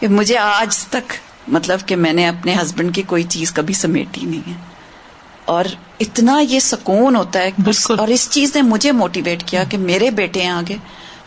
کہ 0.00 0.08
مجھے 0.08 0.38
آج 0.38 0.78
تک 0.78 1.12
مطلب 1.48 1.78
کہ 1.86 1.96
میں 1.96 2.12
نے 2.12 2.28
اپنے 2.28 2.54
ہسبینڈ 2.62 2.94
کی 2.94 3.02
کوئی 3.02 3.22
چیز 3.22 3.52
کبھی 3.52 3.74
سمیٹی 3.74 4.20
نہیں 4.26 4.48
ہے۔ 4.48 4.54
اور 5.44 5.64
اتنا 6.02 6.40
یہ 6.40 6.60
سکون 6.60 7.16
ہوتا 7.16 7.38
ہے 7.40 7.50
اور 7.98 8.08
اس 8.08 8.30
چیز 8.30 8.56
نے 8.56 8.62
مجھے 8.62 8.92
موٹیویٹ 8.92 9.42
کیا 9.44 9.64
کہ 9.64 9.78
میرے 9.78 10.10
بیٹے 10.10 10.42
ہیں 10.42 10.50
آگے 10.50 10.76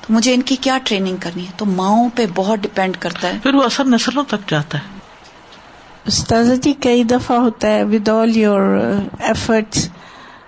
تو 0.02 0.14
مجھے 0.14 0.34
ان 0.34 0.42
کی 0.42 0.56
کیا 0.56 0.78
ٹریننگ 0.84 1.18
کرنی 1.20 1.46
ہے؟ 1.46 1.52
تو 1.58 1.66
ماؤں 1.66 2.10
پہ 2.16 2.26
بہت 2.36 2.60
ڈپینڈ 2.60 2.98
کرتا 3.00 3.28
ہے۔ 3.28 3.38
پھر 3.44 3.54
وہ 3.54 3.64
اثر 3.64 3.86
نسلوں 3.86 4.24
تک 4.24 4.50
جاتا 4.50 4.78
ہے۔ 4.78 5.00
استاذ 6.06 6.60
جی 6.62 6.74
کئی 6.74 7.04
دفعہ 7.04 7.38
ہوتا 7.38 7.68
ہے 7.68 7.84
with 7.84 8.10
all 8.10 8.38
your 8.38 8.62
effort 9.20 9.78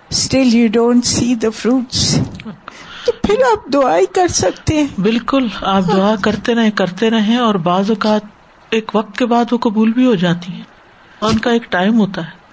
still 0.10 0.54
you 0.54 0.68
don't 0.74 1.06
see 1.06 1.36
the 1.36 1.50
fruits 1.50 2.20
تو 3.06 3.12
پھر 3.12 3.36
آپ 3.52 3.74
دعا 3.74 3.98
ہی 3.98 4.06
کر 4.06 4.28
سکتے 4.28 4.76
ہیں۔ 4.76 5.02
بالکل 5.02 5.48
آپ 5.62 5.84
دعا 5.94 6.16
کرتے 6.22 6.56
رہے 6.56 6.72
کرتے 6.72 7.10
رہے 7.10 7.38
اور 7.38 7.56
بعض 7.56 7.90
اوقات 7.90 8.22
ایک 8.70 8.92
وقت 8.94 9.18
کے 9.18 9.26
بعد 9.26 9.46
وہ 9.52 9.58
قبول 9.58 9.92
بھی 9.92 10.06
ہو 10.06 10.16
جاتی 10.16 10.54
ہیں۔ 10.54 10.64
اور 11.20 11.32
ان 11.32 11.40
کا 11.40 11.52
ایک 11.52 11.64
ٹائم 11.72 12.00
ہوتا 12.00 12.26
ہے۔ 12.26 12.47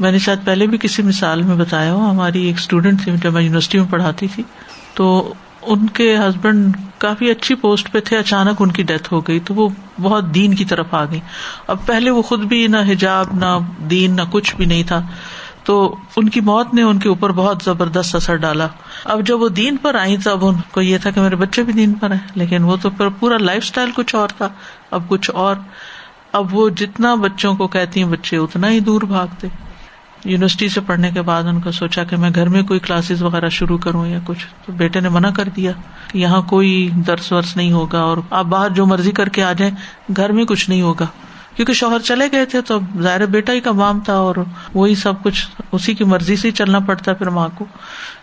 میں 0.00 0.12
نے 0.12 0.18
شاید 0.18 0.38
پہلے 0.44 0.66
بھی 0.66 0.78
کسی 0.78 1.02
مثال 1.02 1.42
میں 1.42 1.56
بتایا 1.56 1.92
ہو، 1.92 2.10
ہماری 2.10 2.42
ایک 2.42 2.56
اسٹوڈینٹ 2.56 3.04
تھی، 3.04 3.12
جب 3.22 3.32
میں 3.32 3.42
یونیورسٹی 3.42 3.78
میں 3.78 3.86
پڑھاتی 3.90 4.26
تھی، 4.26 4.42
تو 4.94 5.34
ان 5.62 5.86
کے 5.86 6.16
ہسبینڈ 6.16 6.76
کافی 6.98 7.30
اچھی 7.30 7.54
پوسٹ 7.54 7.92
پہ 7.92 8.00
تھے، 8.00 8.18
اچانک 8.18 8.62
ان 8.62 8.70
کی 8.70 8.82
ڈیتھ 8.82 9.12
ہو 9.12 9.20
گئی، 9.20 9.40
تو 9.40 9.54
وہ 9.54 9.68
بہت 10.02 10.34
دین 10.34 10.54
کی 10.54 10.64
طرف 10.64 10.86
آ 10.90 11.04
گئی 11.04 11.20
اب 11.66 11.86
پہلے 11.86 12.10
وہ 12.10 12.22
خود 12.22 12.40
بھی 12.40 12.66
نہ 12.66 12.76
حجاب، 12.90 13.26
نہ 13.32 13.58
دین، 13.90 14.16
نہ 14.16 14.22
کچھ 14.30 14.56
بھی 14.56 14.64
نہیں 14.64 14.82
تھا۔ 14.82 15.02
تو 15.64 15.96
ان 16.16 16.28
کی 16.28 16.40
موت 16.40 16.74
نے 16.74 16.82
ان 16.82 16.98
کے 16.98 17.08
اوپر 17.08 17.32
بہت 17.32 17.62
زبردست 17.64 18.14
اثر 18.14 18.36
ڈالا۔ 18.36 18.66
اب 19.04 19.26
جب 19.26 19.40
وہ 19.40 19.48
دین 19.48 19.76
پر 19.76 19.94
آئی 19.94 20.16
تب 20.16 20.46
ان 20.46 20.54
کو 20.70 20.80
یہ 20.80 20.98
تھا 20.98 21.10
کہ 21.10 21.20
میرے 21.20 21.36
بچے 21.36 21.62
بھی 21.62 21.72
دین 21.72 21.92
پر 21.92 22.10
ہیں۔ 22.10 22.18
لیکن 22.34 22.64
وہ 22.64 22.76
تو 22.82 22.90
پورا 23.18 23.36
لائف 23.38 23.62
اسٹائل 23.62 23.90
کچھ 23.94 24.14
اور 24.14 24.28
تھا، 24.28 24.48
اب 24.90 25.02
کچھ 25.08 25.30
اور۔ 25.34 25.56
اب 26.32 26.54
وہ 26.54 26.68
جتنا 26.68 27.14
بچوں 27.14 27.56
کو 27.56 27.68
کہتی 27.68 28.02
ہیں، 28.02 28.08
بچے 28.08 28.36
اتنا 28.36 28.70
ہی 28.70 28.80
دور 28.80 29.02
بھاگتے۔ 29.02 29.48
یونیورسٹی 30.24 30.68
سے 30.68 30.80
پڑھنے 30.80 31.10
کے 31.10 31.22
بعد 31.22 31.44
ان 31.44 31.60
کو 31.60 31.70
سوچا 31.72 32.04
کہ 32.04 32.16
میں 32.16 32.30
گھر 32.34 32.48
میں 32.48 32.62
کوئی 32.62 32.80
کلاسز 32.80 33.22
وغیرہ 33.22 33.48
شروع 33.48 33.78
کروں 33.78 34.06
یا 34.06 34.18
کچھ، 34.24 34.46
تو 34.66 34.72
بیٹے 34.72 35.00
نے 35.00 35.08
منع 35.08 35.30
کر 35.30 35.48
دیا 35.56 35.72
کہ 36.08 36.18
یہاں 36.18 36.40
کوئی 36.42 36.88
درس 37.06 37.30
ورس 37.32 37.56
نہیں 37.56 37.72
ہوگا 37.72 38.00
اور 38.00 38.18
آپ 38.30 38.44
باہر 38.46 38.70
جو 38.70 38.86
مرضی 38.86 39.10
کر 39.10 39.28
کے 39.28 39.42
آ 39.42 39.52
جائیں، 39.52 39.74
گھر 40.16 40.32
میں 40.32 40.44
کچھ 40.44 40.68
نہیں 40.70 40.82
ہوگا۔ 40.82 41.06
کیونکہ 41.56 41.72
شوہر 41.72 42.00
چلے 42.00 42.26
گئے 42.32 42.44
تھے 42.44 42.60
تو 42.60 42.78
ظاہر 43.02 43.26
بیٹا 43.26 43.52
ہی 43.52 43.60
کا 43.60 43.72
مام 43.72 44.00
تھا 44.00 44.14
اور 44.18 44.36
وہی 44.74 44.94
سب 44.94 45.22
کچھ 45.22 45.46
اسی 45.72 45.94
کی 45.94 46.04
مرضی 46.04 46.36
سے 46.36 46.50
چلنا 46.50 46.78
پڑتا 46.78 47.12
پھر 47.14 47.28
ماں 47.30 47.48
کو 47.54 47.64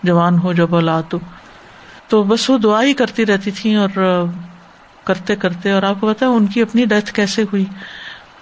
جوان 0.03 0.39
ہو 0.39 0.53
جب 0.53 0.75
اولاد 0.75 1.13
ہو، 1.13 1.19
تو 2.07 2.23
بس 2.23 2.49
وہ 2.49 2.57
دعا 2.57 2.83
ہی 2.83 2.93
کرتی 2.93 3.25
رہتی 3.25 3.51
تھی 3.51 3.75
اور 3.75 4.25
کرتے 5.05 5.35
کرتے، 5.35 5.71
اور 5.71 5.83
آپ 5.83 6.01
کو 6.01 6.07
پتا 6.07 6.27
ان 6.27 6.45
کی 6.45 6.61
اپنی 6.61 6.85
ڈیتھ 6.85 7.13
کیسے 7.13 7.43
ہوئی۔ 7.43 7.65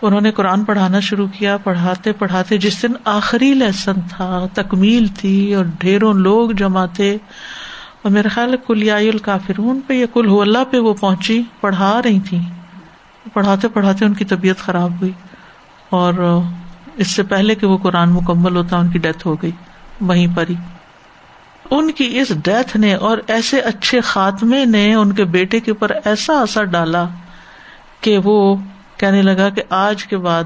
انہوں 0.01 0.21
نے 0.21 0.31
قرآن 0.31 0.65
پڑھانا 0.65 0.99
شروع 0.99 1.27
کیا، 1.27 1.57
پڑھاتے 1.57 2.11
پڑھاتے 2.11 2.57
جس 2.57 2.83
دن 2.83 2.91
آخری 3.05 3.53
لیسن 3.53 3.93
تھا، 4.09 4.47
تکمیل 4.53 5.07
تھی 5.07 5.55
اور 5.55 5.65
ڈھیروں 5.79 6.13
لوگ 6.13 6.51
جمع 6.51 6.85
تھے۔ 6.85 7.17
اور 8.01 8.11
میرا 8.11 8.29
خیال 8.29 8.55
کلیہ 8.67 8.91
الکافرون 8.91 9.79
پہ 9.87 9.93
یا 9.93 10.05
کل 10.13 10.27
ہو 10.27 10.41
اللہ 10.41 10.57
پہ 10.71 10.77
وہ 10.77 10.93
پہنچی، 10.93 11.43
پڑھا 11.61 12.01
رہی 12.05 12.19
تھی 12.19 12.39
پڑھاتے 13.33 13.67
پڑھاتے 13.67 14.05
ان 14.05 14.13
کی 14.13 14.25
طبیعت 14.25 14.57
خراب 14.57 14.91
ہوئی۔ 15.01 15.11
اور 15.89 16.41
اس 16.95 17.07
سے 17.11 17.23
پہلے 17.23 17.55
کہ 17.55 17.67
وہ 17.67 17.77
قرآن 17.77 18.09
مکمل 18.09 18.55
ہوتا، 18.55 18.77
ان 18.77 18.87
کی 18.87 18.99
ڈیتھ 18.99 19.27
ہو 19.27 19.35
گئی، 19.35 19.51
وہیں 20.01 20.27
پر 20.35 20.43
ہی۔ 20.49 20.55
ان 21.71 21.91
کی 21.91 22.19
اس 22.19 22.31
ڈیتھ 22.43 22.77
نے 22.77 22.93
اور 22.93 23.17
ایسے 23.27 23.59
اچھے 23.59 24.01
خاتمے 24.01 24.65
نے 24.65 24.93
ان 24.95 25.13
کے 25.13 25.23
بیٹے 25.23 25.59
کے 25.59 25.71
اوپر 25.71 25.91
ایسا 26.05 26.33
اثر 26.33 26.63
ڈالا 26.63 27.05
کہ 28.01 28.17
وہ 28.23 28.55
کہنے 28.99 29.21
لگا 29.21 29.49
کہ 29.49 29.61
آج 29.69 30.05
کے 30.05 30.17
بعد 30.17 30.43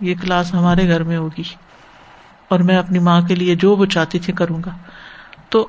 یہ 0.00 0.14
کلاس 0.20 0.54
ہمارے 0.54 0.88
گھر 0.88 1.02
میں 1.02 1.16
ہوگی 1.16 1.42
اور 2.48 2.60
میں 2.60 2.76
اپنی 2.76 2.98
ماں 2.98 3.22
کے 3.22 3.34
لیے 3.34 3.54
جو 3.54 3.76
وہ 3.76 3.86
چاہتی 3.86 4.18
تھی 4.18 4.32
کروں 4.32 4.62
گا۔ 4.66 4.70
تو 5.48 5.68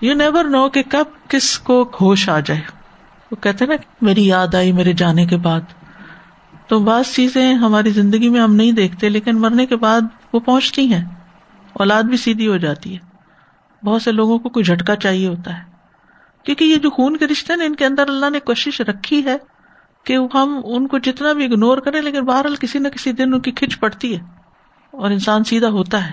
یو 0.00 0.14
نیور 0.14 0.44
نو 0.44 0.68
کہ 0.68 0.82
کب 0.88 1.04
کس 1.28 1.58
کو 1.58 1.90
ہوش 2.00 2.28
آ 2.28 2.40
جائے۔ 2.40 2.60
وہ 3.30 3.42
کہتے 3.42 3.66
نا، 3.66 3.74
میری 4.02 4.26
یاد 4.26 4.54
آئی 4.54 4.72
میرے 4.72 4.92
جانے 4.92 5.26
کے 5.26 5.36
بعد۔ 5.36 5.60
تو 6.66 6.78
بعض 6.78 7.04
چیزیں 7.14 7.54
ہماری 7.54 7.90
زندگی 7.90 8.28
میں 8.28 8.40
ہم 8.40 8.54
نہیں 8.54 8.72
دیکھتے، 8.72 9.08
لیکن 9.08 9.40
مرنے 9.40 9.66
کے 9.66 9.76
بعد 9.76 10.00
وہ 10.32 10.40
پہنچتی 10.40 10.94
ہیں۔ 10.94 11.04
اولاد 11.72 12.02
بھی 12.02 12.16
سیدھی 12.16 12.48
ہو 12.48 12.56
جاتی 12.56 12.96
ہے۔ 12.96 12.98
بہت 13.86 14.02
سے 14.02 14.12
لوگوں 14.12 14.38
کو 14.38 14.48
کوئی 14.48 14.64
جھٹکا 14.64 14.96
چاہیے 14.96 15.28
ہوتا 15.28 15.58
ہے۔ 15.58 15.62
کیونکہ 16.44 16.64
یہ 16.64 16.76
جو 16.76 16.90
خون 16.90 17.16
کے 17.16 17.26
رشتے 17.26 17.56
نا، 17.56 17.64
ان 17.64 17.76
کے 17.76 17.86
اندر 17.86 18.08
اللہ 18.08 18.30
نے 18.30 18.40
کوشش 18.40 18.80
رکھی 18.80 19.24
ہے 19.24 19.36
کہ 20.10 20.18
ہم 20.34 20.60
ان 20.64 20.86
کو 20.86 20.98
جتنا 20.98 21.32
بھی 21.32 21.44
اگنور 21.44 21.78
کریں، 21.78 22.02
لیکن 22.02 22.24
بہرحال 22.24 22.56
کسی 22.56 22.78
نہ 22.78 22.88
کسی 22.88 23.12
دن 23.12 23.34
ان 23.34 23.40
کی 23.40 23.50
کھچ 23.50 23.80
پڑتی 23.80 24.16
ہے 24.16 24.20
اور 24.90 25.10
انسان 25.10 25.44
سیدھا 25.44 25.68
ہوتا 25.68 26.06
ہے۔ 26.06 26.10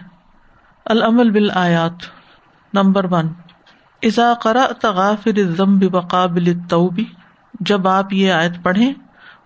العمل 0.85 1.29
بال 1.29 1.51
آیات 1.53 1.93
نمبر 2.73 3.05
ون۔ 3.11 3.27
ازا 4.01 4.33
کرا 4.43 4.65
تغافر 4.81 5.43
ضم 5.43 5.79
بقابل 5.79 6.53
توبی 6.69 7.05
جب 7.59 7.87
آپ 7.87 8.13
یہ 8.13 8.31
آیت 8.31 8.63
پڑھیں 8.63 8.93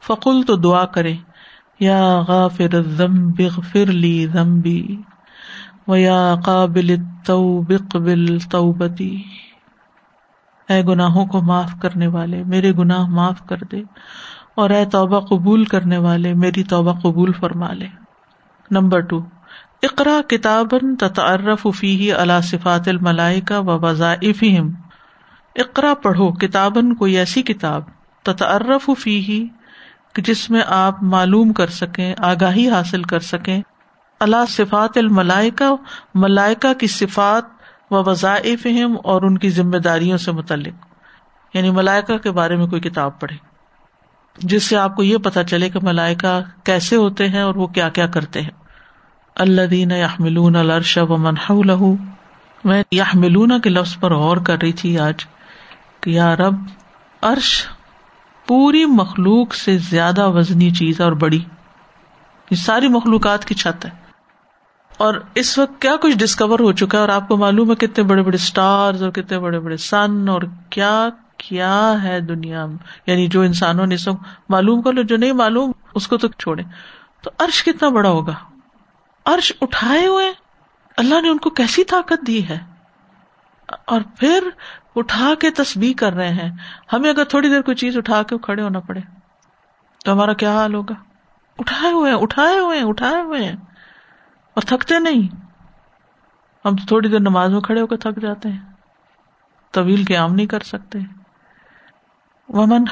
فقل 0.08 0.44
تو 0.44 0.56
دعا 0.56 0.86
کرے 0.86 1.14
یا 1.80 2.22
غافر 2.28 2.84
بغفر 3.38 3.86
لی 3.86 4.28
ذنبی 4.28 5.02
و 5.88 5.96
یا 5.96 6.36
قابل 6.46 6.96
قبل 7.26 8.40
توبتی۔ 8.40 9.24
اے 10.70 10.84
گناہوں 10.84 11.26
کو 11.26 11.42
معاف 11.42 11.74
کرنے 11.82 12.08
والے، 12.08 12.44
میرے 12.44 12.72
گناہ 12.72 13.08
معاف 13.08 13.46
کر 13.46 13.58
دے۔ 13.58 13.84
اور 14.56 14.70
اے 14.70 14.86
توبہ 14.86 15.20
قبول 15.20 15.66
کرنے 15.66 15.98
والے، 15.98 16.34
میری 16.34 16.64
توبہ 16.64 17.00
قبول 17.00 17.32
فرما 17.32 17.74
لے۔ 17.74 17.88
نمبر 18.72 19.00
ٹو 19.00 19.22
اقرا 19.84 20.22
کتاب 20.28 20.68
تتعرف 21.00 21.68
فی 21.76 22.12
اللہ 22.12 22.42
صفات 22.44 22.88
الملائکہ 22.88 23.60
و 23.60 23.80
وظائف 23.80 24.44
اقرا 25.56 25.94
پڑھو 25.94 26.32
کتابن 26.32 26.96
کوئی 26.96 27.18
ایسی 27.18 27.42
کتاب، 27.42 27.82
تتعرف 28.24 28.90
فی 29.00 29.48
جس 30.18 30.50
میں 30.50 30.62
آپ 30.68 31.04
معلوم 31.04 31.54
کر 31.54 31.68
سکیں، 31.68 32.16
آگاہی 32.18 32.70
حاصل 32.70 33.04
کر 33.04 33.20
سکیں۔ 33.20 33.62
اللہ 34.20 34.46
صفات 34.50 34.98
الملائکہ، 34.98 35.76
ملائکہ 36.16 36.74
کی 36.74 36.88
صفات 36.88 37.44
و 37.92 38.10
وظائف 38.10 38.68
اور 39.04 39.22
ان 39.22 39.38
کی 39.38 39.50
ذمہ 39.50 39.78
داریوں 39.78 40.18
سے 40.18 40.32
متعلق۔ 40.32 40.86
یعنی 41.54 41.72
ملائکہ 41.72 42.18
کے 42.18 42.32
بارے 42.32 42.56
میں 42.56 42.68
کوئی 42.68 42.82
کتاب 42.82 43.20
پڑھے۔ 43.20 43.51
جس 44.38 44.63
سے 44.63 44.78
آپ 44.78 44.96
کو 44.96 45.04
یہ 45.04 45.17
پتا 45.17 45.44
چلے 45.44 45.70
کہ 45.70 45.80
ملائکہ 45.84 46.41
کیسے 46.63 46.96
ہوتے 46.96 47.30
ہیں 47.30 47.41
اور 47.41 47.56
وہ 47.56 47.67
کیا 47.67 47.89
کیا 47.89 48.08
کرتے 48.08 48.41
ہیں۔ 48.41 48.50
اللہ 49.36 49.62
دین 49.62 49.91
یحملون 49.91 50.56
الرش 50.56 50.98
و 50.98 51.17
منح 51.17 51.54
لہو 51.65 51.96
میں 52.63 52.84
یحملون 52.91 53.62
کے 53.62 53.70
لفظ 53.70 53.98
پر 54.00 54.13
غور 54.13 54.38
کر 54.38 54.58
رہی 54.62 54.72
تھی 54.72 55.00
آج 55.00 55.26
کہ 56.02 56.10
یا 56.10 56.36
رب، 56.36 56.56
عرش 57.22 57.67
پوری 58.48 58.86
مخلوق 58.86 59.54
سے 59.54 59.78
زیادہ 59.78 60.30
وزنی 60.30 60.72
چیز 60.72 61.02
اور 61.02 61.12
بڑی۔ 61.12 61.39
یہ 62.52 62.56
ساری 62.56 62.88
مخلوقات 62.88 63.46
کی 63.46 63.56
چھت 63.56 63.86
ہے۔ 63.86 63.89
اور 64.98 65.13
اس 65.36 65.58
وقت 65.58 65.82
کیا 65.82 65.96
کچھ 66.02 66.17
ڈسکور 66.17 66.60
ہو 66.60 66.72
چکا 66.72 66.98
ہے 66.98 67.02
اور 67.02 67.10
آپ 67.10 67.28
کو 67.28 67.38
معلوم 67.38 67.70
ہے 67.70 67.76
کتنے 67.76 68.04
بڑے 68.04 68.22
بڑے 68.22 68.36
اسٹار 68.36 68.94
اور 69.02 69.12
کتنے 69.12 69.39
بڑے 69.39 69.60
بڑے 69.60 69.78
سن 69.78 70.30
اور 70.30 70.41
کیا 70.70 71.10
کیا 71.48 72.04
ہے 72.04 72.20
دنیا 72.20 72.66
میں؟ 72.66 72.78
یعنی 73.06 73.28
جو 73.28 73.42
انسانوں 73.42 73.86
نے 73.86 73.98
سب 73.98 74.14
معلوم 74.50 74.82
کر 74.82 74.94
لو، 74.94 75.02
جو 75.02 75.18
نہیں 75.18 75.32
معلوم، 75.32 75.72
اس 75.96 76.08
کو 76.08 76.18
تو 76.18 76.28
چھوڑے 76.28 76.64
تو 77.22 77.32
عرش 77.40 77.64
کتنا 77.64 77.90
بڑا 77.90 78.10
ہوگا؟ 78.10 78.34
عرش 79.26 79.54
اٹھائے 79.62 80.08
ہوئے۔ 80.08 80.34
اللہ 80.98 81.22
نے 81.22 81.30
ان 81.30 81.38
کو 81.38 81.50
کیسی 81.50 81.84
طاقت 81.84 82.28
دی 82.28 82.50
ہے؟ 82.50 82.60
اور 83.86 84.02
پھر 84.20 84.50
اٹھا 84.96 85.34
کے 85.40 85.52
تصویر 85.52 85.94
کر 85.98 86.14
رہے 86.14 86.30
ہیں۔ 86.30 86.52
ہمیں 86.94 87.10
اگر 87.10 87.24
تھوڑی 87.24 87.50
دیر 87.50 87.62
کوئی 87.62 87.76
چیز 87.76 87.98
اٹھا 87.98 88.24
کے 88.24 88.38
کھڑے 88.38 88.62
ہونا 88.62 88.80
پڑے، 88.80 89.00
تو 90.06 90.14
ہمارا 90.14 90.34
کیا 90.34 90.54
حال 90.54 90.74
ہوگا؟ 90.74 90.94
اٹھائے 91.60 91.94
ہوئے 91.94 92.12
ہیں 92.12 92.22
اٹھائے 92.22 92.60
ہوئے 92.60 92.80
ہیں 92.80 92.86
اٹھائے 92.86 93.22
ہوئے۔ 93.22 93.44
ہیں 93.44 93.56
اور 94.54 94.62
تھکتے 94.62 95.00
نہیں۔ 95.00 95.36
ہم 96.66 96.76
تو 96.76 96.86
تھوڑی 96.88 97.10
دیر 97.10 97.20
نماز 97.20 97.52
میں 97.52 97.62
کھڑے 97.62 97.82
ہو 97.82 97.88
کر 97.88 97.98
تھک 97.98 98.22
جاتے 98.22 98.50
ہیں۔ 98.50 98.60
طویل 99.72 100.06
قیام 100.08 100.34
نہیں 100.34 100.46
کر 100.46 100.60
سکتے۔ 100.60 101.00
ومن 102.54 102.84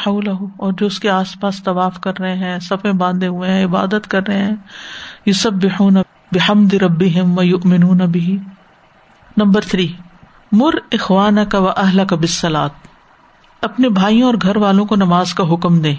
اور 0.57 0.71
جو 0.71 0.85
اس 0.85 0.99
کے 0.99 1.09
آس 1.09 1.39
پاس 1.39 1.63
طواف 1.63 1.99
کر 1.99 2.19
رہے 2.19 2.35
ہیں 2.35 2.59
سفے 2.59 2.91
باندھے 2.91 3.27
ہوئے 3.27 3.49
ہیں، 3.49 3.65
عبادت 3.65 4.07
کر 4.07 4.27
رہے 4.27 4.43
ہیں 4.43 4.55
یہ 5.25 5.31
سب 5.31 5.51
بحمد 6.31 6.73
ربی 6.73 7.19
ہم 7.19 7.35
بھی 8.11 8.37
نمبر 9.37 9.61
تھری، 9.61 9.93
مر 10.51 10.73
اخوان 10.91 11.45
کا 11.45 11.59
و 11.59 11.69
اہل 11.69 12.01
کا 12.09 12.15
بسلات 12.15 12.71
اپنے 13.61 13.89
بھائیوں 13.89 14.25
اور 14.25 14.33
گھر 14.41 14.57
والوں 14.57 14.85
کو 14.85 14.95
نماز 14.95 15.33
کا 15.33 15.53
حکم 15.53 15.81
دے 15.81 15.95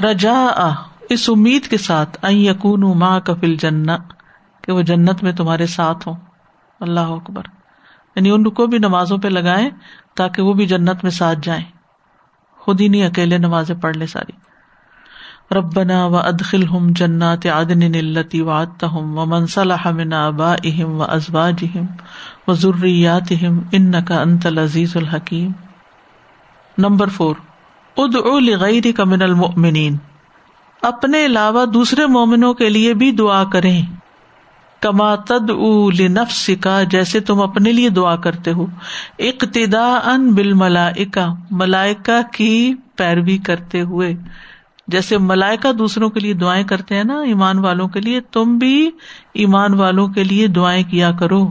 رجا 0.00 0.70
اس 1.08 1.28
امید 1.28 1.66
کے 1.66 1.76
ساتھ 1.76 2.24
یقون 2.30 2.98
ماں 2.98 3.20
کفل 3.20 3.54
جنت 3.54 4.00
کہ 4.62 4.72
وہ 4.72 4.82
جنت 4.82 5.22
میں 5.22 5.32
تمہارے 5.32 5.66
ساتھ 5.66 6.08
ہوں۔ 6.08 6.14
اللہ 6.80 7.00
اکبر۔ 7.00 7.42
یعنی 8.16 8.30
ان 8.30 8.50
کو 8.50 8.66
بھی 8.66 8.78
نمازوں 8.78 9.18
پہ 9.18 9.28
لگائے 9.28 9.70
تاکہ 10.16 10.42
وہ 10.42 10.52
بھی 10.52 10.66
جنت 10.66 11.02
میں 11.02 11.10
ساتھ 11.10 11.38
جائیں۔ 11.42 11.79
خود 12.60 12.80
ہی 12.80 12.88
نہیں، 12.88 13.06
اکیلے 13.06 13.38
نمازیں 13.38 13.74
پڑھ 13.74 13.96
لے 13.96 14.06
ساری۔ 14.06 14.50
ربنا 15.54 16.06
و 16.06 16.16
ادخل 16.16 16.66
ہم 16.66 16.88
جنات 16.90 17.46
عدن 17.46 17.82
التی 17.82 18.40
وعدت 18.40 18.84
ہم 18.84 19.18
و 19.18 19.26
منصلح 19.26 19.90
من 19.90 20.12
آبائهم 20.12 21.00
و 21.00 21.02
ازواجهم 21.02 21.86
و 22.48 22.54
ذریاتهم 22.54 23.60
انك 23.72 24.12
انت 24.12 24.46
العزیز 24.46 24.96
الحکیم۔ 24.96 25.50
نمبر 26.78 27.08
فور، 27.08 27.36
ادعو 27.96 28.38
لغیرک 28.38 29.00
من 29.00 29.22
المؤمنین۔ 29.22 29.96
اپنے 30.82 31.26
علاوہ 31.26 31.64
دوسرے 31.64 32.06
مومنوں 32.06 32.54
کے 32.54 32.68
لیے 32.68 32.94
بھی 32.94 33.12
دعا 33.12 33.44
کریں۔ 33.44 33.82
کما 34.80 35.14
تد 35.14 35.50
نفس 36.00 36.50
کا 36.60 36.82
جیسے 36.82 37.20
تم 37.20 37.40
اپنے 37.40 37.72
لیے 37.72 37.88
دعا 37.88 38.16
کرتے 38.16 38.52
ہو۔ 38.52 38.66
اقتدا 39.18 39.94
ان 39.94 40.34
بل 40.34 40.52
ملائکا 40.52 41.26
ملائکا 41.50 42.20
کی 42.32 42.74
پیروی 42.96 43.38
کرتے 43.38 43.80
ہوئے۔ 43.80 44.14
جیسے 44.88 45.18
ملائکا 45.18 45.70
دوسروں 45.78 46.10
کے 46.10 46.20
لیے 46.20 46.34
دعائیں 46.34 46.64
کرتے 46.64 46.96
ہیں 46.96 47.04
نا، 47.04 47.20
ایمان 47.20 47.58
والوں 47.58 47.88
کے 47.88 48.00
لیے، 48.00 48.20
تم 48.20 48.58
بھی 48.58 48.90
ایمان 49.34 49.74
والوں 49.74 50.08
کے 50.08 50.24
لیے 50.24 50.46
دعائیں 50.46 50.90
کیا 50.90 51.10
کرو۔ 51.12 51.50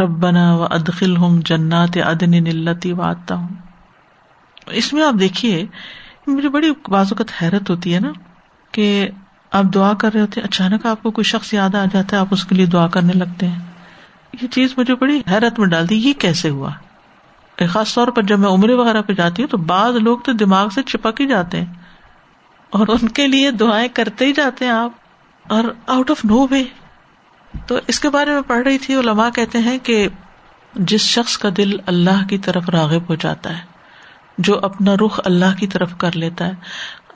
ربنا 0.00 0.56
و 0.56 0.64
ادخل 0.70 1.16
ہوں 1.16 1.40
جنات 1.44 1.96
ادن 2.04 2.30
نلتی 2.30 2.92
واتا 2.92 3.34
ہوں 3.34 3.48
اس 4.66 4.92
میں 4.92 5.02
آپ 5.02 5.14
دیکھیے، 5.20 5.66
مجھے 6.26 6.48
بڑی 6.48 6.70
بازوقت 6.88 7.42
حیرت 7.42 7.70
ہوتی 7.70 7.94
ہے 7.94 8.00
نا 8.00 8.12
کہ 8.72 9.08
آپ 9.52 9.64
دعا 9.74 9.92
کر 9.94 10.12
رہے 10.12 10.20
ہوتے 10.20 10.40
ہیں، 10.40 10.48
اچانک 10.48 10.86
آپ 10.86 11.02
کو 11.02 11.10
کوئی 11.10 11.24
شخص 11.24 11.54
یاد 11.54 11.74
آ 11.74 11.84
جاتا 11.92 12.16
ہے، 12.16 12.20
آپ 12.20 12.26
اس 12.30 12.44
کے 12.44 12.54
لیے 12.54 12.66
دعا 12.66 12.86
کرنے 12.86 13.12
لگتے 13.12 13.48
ہیں۔ 13.48 13.58
یہ 14.42 14.48
چیز 14.48 14.74
مجھے 14.76 14.94
بڑی 14.94 15.20
حیرت 15.30 15.58
میں 15.58 15.68
ڈال 15.68 15.88
دی 15.88 15.96
یہ 15.96 16.12
کیسے 16.12 16.48
ہوا؟ 16.48 16.70
خاص 17.70 17.94
طور 17.94 18.08
پر 18.08 18.22
جب 18.22 18.38
میں 18.38 18.48
عمرے 18.48 18.74
وغیرہ 18.74 19.02
پہ 19.02 19.12
جاتی 19.12 19.42
ہوں 19.42 19.48
تو 19.48 19.56
بعض 19.56 19.96
لوگ 19.96 20.18
تو 20.18 20.32
دماغ 20.32 20.68
سے 20.68 20.82
چپک 20.82 21.20
ہی 21.20 21.26
جاتے 21.26 21.60
ہیں۔ 21.60 21.72
اور 22.70 22.86
ان 22.88 23.08
کے 23.08 23.26
لیے 23.26 23.50
دعائیں 23.50 23.88
کرتے 23.88 24.26
ہی 24.26 24.32
جاتے 24.32 24.64
ہیں 24.64 24.72
آپ، 24.72 24.90
اور 25.46 25.64
آؤٹ 25.86 26.10
آف 26.10 26.24
نو 26.24 26.46
وے 26.50 26.62
تو 27.66 27.78
اس 27.86 28.00
کے 28.00 28.10
بارے 28.10 28.30
میں 28.30 28.42
پڑھ 28.46 28.62
رہی 28.62 28.78
تھی، 28.78 28.94
علماء 28.94 29.28
کہتے 29.30 29.58
ہیں 29.58 29.78
کہ 29.78 30.08
جس 30.74 31.00
شخص 31.00 31.38
کا 31.38 31.48
دل 31.56 31.76
اللہ 31.86 32.26
کی 32.28 32.38
طرف 32.38 32.68
راغب 32.68 33.08
ہو 33.08 33.14
جاتا 33.14 33.56
ہے، 33.58 33.62
جو 34.38 34.58
اپنا 34.62 34.94
رخ 34.94 35.20
اللہ 35.24 35.58
کی 35.58 35.66
طرف 35.66 35.96
کر 35.98 36.16
لیتا 36.16 36.46
ہے 36.46 36.54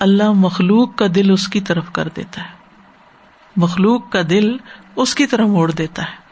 اللہ 0.01 0.33
مخلوق 0.33 0.97
کا 0.97 1.07
دل 1.15 1.31
اس 1.31 1.49
کی 1.49 1.61
طرف 1.61 1.93
کر 1.93 2.09
دیتا 2.17 2.43
ہے۔ 2.43 2.49
مخلوق 3.57 4.11
کا 4.11 4.23
دل 4.31 4.57
اس 4.97 5.15
کی 5.15 5.27
طرف 5.27 5.47
موڑ 5.47 5.71
دیتا 5.71 6.03
ہے۔ 6.03 6.25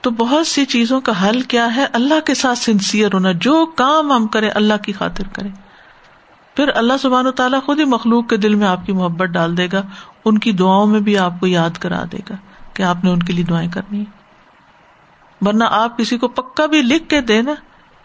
تو 0.00 0.10
بہت 0.10 0.46
سی 0.46 0.64
چیزوں 0.64 1.00
کا 1.00 1.28
حل 1.28 1.40
کیا 1.40 1.76
ہے۔ 1.76 1.86
اللہ 1.92 2.20
کے 2.20 2.34
ساتھ 2.34 2.58
سنسیئر 2.58 3.08
ہونا، 3.14 3.32
جو 3.32 3.66
کام 3.66 4.12
ہم 4.12 4.26
کریں، 4.26 4.50
اللہ 4.54 4.74
کی 4.82 4.92
خاطر 4.92 5.24
کریں۔ 5.32 5.50
پھر 6.56 6.68
اللہ 6.74 6.92
سبحان 7.00 7.26
و 7.26 7.30
تعالیٰ 7.30 7.62
خود 7.62 7.78
ہی 7.78 7.84
مخلوق 7.84 8.28
کے 8.28 8.36
دل 8.36 8.54
میں 8.54 8.66
آپ 8.66 8.86
کی 8.86 8.92
محبت 8.92 9.28
ڈال 9.28 9.56
دے 9.56 9.68
گا۔ 9.72 9.82
ان 10.24 10.38
کی 10.38 10.52
دعاؤں 10.52 10.86
میں 10.86 11.00
بھی 11.00 11.18
آپ 11.18 11.32
کو 11.40 11.46
یاد 11.46 11.70
کرا 11.70 12.04
دے 12.12 12.18
گا 12.30 12.34
کہ 12.72 12.82
آپ 12.82 13.04
نے 13.04 13.10
ان 13.10 13.22
کے 13.22 13.32
لیے 13.32 13.44
دعائیں 13.44 13.70
کرنی 13.70 14.04
ورنہ 15.40 15.64
آپ 15.70 15.98
کسی 15.98 16.18
کو 16.18 16.28
پکا 16.28 16.66
بھی 16.66 16.82
لکھ 16.82 17.08
کے 17.08 17.20
دے 17.20 17.42
نا، 17.42 17.52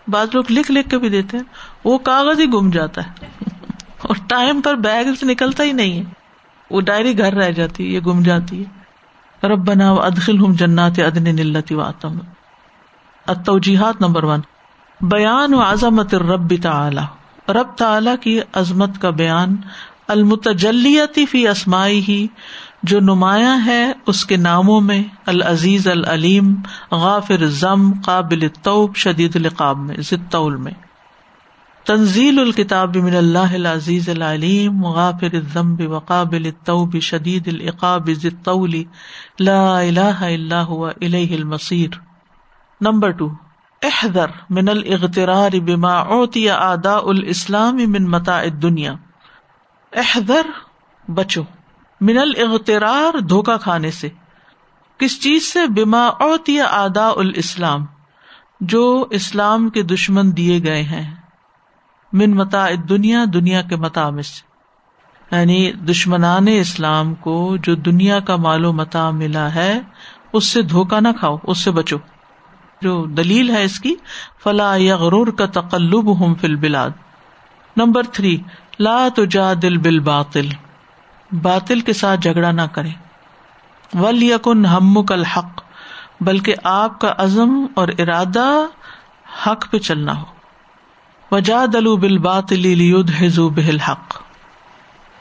بعض 0.07 0.27
لوگ 0.33 0.43
لکھ 0.49 0.71
لکھ 0.71 0.89
کے 0.89 0.97
بھی 0.97 1.09
دیتے 1.09 1.37
ہیں، 1.37 1.43
وہ 1.83 1.97
کاغذ 1.97 2.39
ہی 2.39 2.45
گم 2.45 2.69
جاتا 2.69 3.01
ہے۔ 3.07 3.11
اور 4.01 4.15
ٹائم 4.27 4.61
پر 4.61 4.75
بیگ 4.75 5.05
سے 5.19 5.25
نکلتا 5.25 5.63
ہی 5.63 5.71
نہیں 5.71 5.99
ہے۔ 5.99 6.03
وہ 6.71 6.81
ڈائری 6.81 7.17
گھر 7.17 7.33
رہ 7.33 7.51
جاتی 7.51 7.83
ہے، 7.85 7.89
یہ 7.89 7.99
گم 7.99 8.21
جاتی 8.21 8.63
ہے۔ 8.63 8.81
رب 9.47 9.69
بنا 9.69 9.91
ادخل 9.91 10.39
ہوں 10.39 10.53
جنات 10.53 10.99
ادن 10.99 11.23
نلتی 11.23 11.75
واتم۔ 11.75 12.17
توجیحات 13.45 14.01
نمبر 14.01 14.23
ون۔ 14.23 14.39
بیان 15.01 15.53
و 15.53 15.61
عظمت 15.61 16.15
رب 16.15 16.53
تعلی 16.63 17.01
رب 17.51 17.75
تعلی 17.77 18.11
کی 18.21 18.39
عظمت 18.53 19.01
کا 19.01 19.09
بیان۔ 19.09 19.55
المتجلیتی 20.07 21.25
فی 21.25 21.47
اسمائی 21.47 22.03
ہی 22.07 22.27
جو 22.83 22.99
نمایاں 22.99 23.65
ہے 23.65 23.91
اس 24.07 24.25
کے 24.25 24.37
ناموں 24.37 24.81
میں۔ 24.81 25.03
العزیز 25.25 25.87
العلیم۔ 25.87 26.55
غافر 26.91 27.47
ضم 27.47 27.91
قابل 28.05 28.47
طوب 28.63 28.95
شدید 28.95 29.35
القاب 29.35 29.77
میں۔ 29.77 29.95
ضطول 29.99 30.55
میں۔ 30.55 30.90
تنزیل 31.91 32.39
الکتاب 32.39 32.97
من 32.97 33.15
اللہ 33.15 33.53
العزیز 33.53 34.09
العلیم، 34.09 34.85
غافر 34.85 35.33
الذنب 35.33 35.81
وقابل 35.91 36.45
التوب 36.45 36.99
شدید 36.99 37.47
العقاب 37.47 38.09
ضطول 38.13 38.83
لا 39.39 39.79
الہ 39.79 40.21
الا 40.21 40.63
هو 40.67 40.85
الیہ 40.85 41.35
المصیر۔ 41.35 41.89
نمبر 42.81 43.11
ٹو 43.11 43.29
احذر 43.81 44.25
من 44.49 44.69
الاغترار 44.69 45.59
بما 45.59 45.93
اوتی 45.93 46.49
آداء 46.49 47.01
الاسلام 47.05 47.75
من 47.75 48.03
متاع 48.03 48.41
الدنیا۔ 48.41 48.93
احذر، 49.93 50.47
بچو، 51.11 51.43
من 52.01 52.17
الاغترار 52.17 53.19
دھوکا 53.19 53.57
کھانے 53.57 53.91
سے۔ 53.91 54.09
کس 54.97 55.21
چیز 55.21 55.43
سے؟ 55.43 55.67
بما 55.67 56.07
اوتی 56.07 56.61
آدا 56.61 57.07
الاسلام، 57.07 57.85
جو 58.59 59.07
اسلام 59.09 59.69
کے 59.69 59.83
دشمن 59.83 60.37
دیے 60.37 60.59
گئے 60.63 60.83
ہیں۔ 60.83 61.20
من 62.13 62.31
متا 62.31 62.67
دنیا 62.89 63.23
دنیا 63.33 63.61
کے 63.61 63.75
متا 63.75 64.09
میں 64.09 64.23
سے۔ 64.23 64.51
یعنی 65.35 65.71
دشمنان 65.71 66.45
اسلام 66.47 67.15
کو 67.15 67.57
جو 67.63 67.75
دنیا 67.75 68.19
کا 68.19 68.35
مال 68.35 68.65
و 68.65 68.73
متا 68.73 69.09
ملا 69.09 69.55
ہے، 69.55 69.79
اس 70.33 70.45
سے 70.45 70.61
دھوکا 70.61 70.99
نہ 70.99 71.07
کھاؤ، 71.19 71.37
اس 71.43 71.57
سے 71.57 71.71
بچو۔ 71.71 71.97
جو 72.81 73.05
دلیل 73.05 73.49
ہے 73.49 73.63
اس 73.63 73.79
کی، 73.79 73.95
فلا 74.43 74.73
یا 74.77 74.97
غرور 74.97 75.27
کا 75.27 75.45
تقلب 75.45 76.19
ہوں 76.19 76.35
فل 76.35 76.55
بلاد 76.55 76.89
نمبر 77.77 78.03
تھری، 78.03 78.37
لا 78.79 79.07
تجا 79.15 79.53
دل 79.61 79.77
بل 79.77 79.99
باطل 79.99 80.47
باطل 81.41 81.79
کے 81.79 81.93
ساتھ 81.93 82.19
جھگڑا 82.19 82.51
نہ 82.51 82.61
کرے۔ 82.71 82.89
ول 83.93 84.23
یقن 84.23 84.65
ہم 84.65 85.05
کل 85.05 85.23
حق 85.23 85.61
بلکہ 86.21 86.55
آپ 86.63 87.01
کا 87.01 87.13
عزم 87.17 87.65
اور 87.75 87.87
ارادہ 87.99 88.65
حق 89.47 89.71
پہ 89.71 89.77
چلنا 89.77 90.19
ہو۔ 90.19 90.40
وجا 91.31 91.65
دلو 91.73 91.95
بل 91.95 92.17
باطل 92.17 92.91
بہل 93.55 93.79
حق 93.79 94.21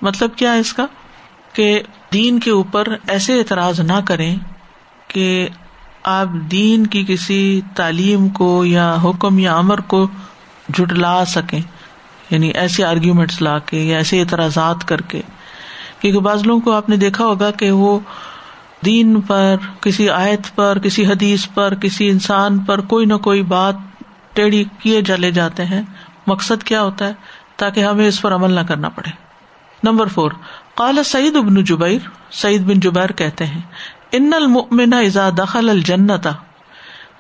مطلب 0.03 0.31
کیا 0.37 0.53
ہے 0.53 0.59
اس 0.59 0.73
کا؟ 0.73 0.87
کہ 1.53 1.83
دین 2.13 2.41
کے 2.41 2.51
اوپر 2.51 2.89
ایسے 3.09 3.39
اعتراض 3.39 3.81
نہ 3.81 4.01
کریں 4.05 4.37
کہ 5.09 5.49
آپ 6.03 6.29
دین 6.51 6.87
کی 6.87 7.05
کسی 7.09 7.61
تعلیم 7.75 8.29
کو 8.29 8.65
یا 8.65 8.97
حکم 9.05 9.39
یا 9.39 9.57
امر 9.57 9.81
کو 9.81 10.09
جٹلا 10.69 11.25
سکیں 11.25 11.61
یعنی 12.31 12.49
ایسے 12.49 12.85
آرگیومنٹس 12.85 13.43
لا 13.43 13.59
کے 13.59 13.79
یا 13.79 13.97
ایسے 13.97 14.21
اعتراضات 14.21 14.89
کر 14.89 15.01
کے۔ 15.01 15.21
کیونکہ 16.01 16.21
بعض 16.21 16.43
لوگوں 16.47 16.61
کو 16.61 16.73
آپ 16.73 16.89
نے 16.89 16.97
دیکھا 16.97 17.25
ہوگا 17.25 17.51
کہ 17.51 17.71
وہ 17.71 17.99
دین 18.85 19.21
پر، 19.21 19.57
کسی 19.81 20.11
آیت 20.11 20.55
پر، 20.55 20.79
کسی 20.79 21.07
حدیث 21.07 21.47
پر، 21.55 21.75
کسی 21.75 22.11
انسان 22.11 22.59
پر 22.59 22.81
کوئی 22.81 23.07
نہ 23.07 23.15
کوئی 23.15 23.43
بات 23.43 23.75
ٹیڑھی 24.33 24.65
کیے 24.79 25.03
چلے 25.03 25.31
جاتے 25.31 25.65
ہیں۔ 25.65 25.83
مقصد 26.27 26.63
کیا 26.63 26.83
ہوتا 26.83 27.07
ہے؟ 27.07 27.13
تاکہ 27.57 27.85
ہمیں 27.85 28.09
اس 28.09 28.23
پر 28.23 28.35
عمل 28.35 28.51
نہ 28.51 28.61
کرنا 28.61 28.89
پڑے۔ 28.89 29.11
نمبر 29.83 30.07
فور، 30.07 30.31
قال 30.75 31.03
سعید 31.03 31.37
ابن 31.37 31.65
جبیر، 31.65 32.09
سعید 32.31 32.63
بن 32.63 32.81
جبیر 32.81 33.13
کہتے 33.13 33.47
ہیں، 33.47 33.61
ان 34.13 34.33
المؤمن 34.37 34.93
اذا 34.93 35.31
دخل 35.39 35.69
الجنت 35.69 36.29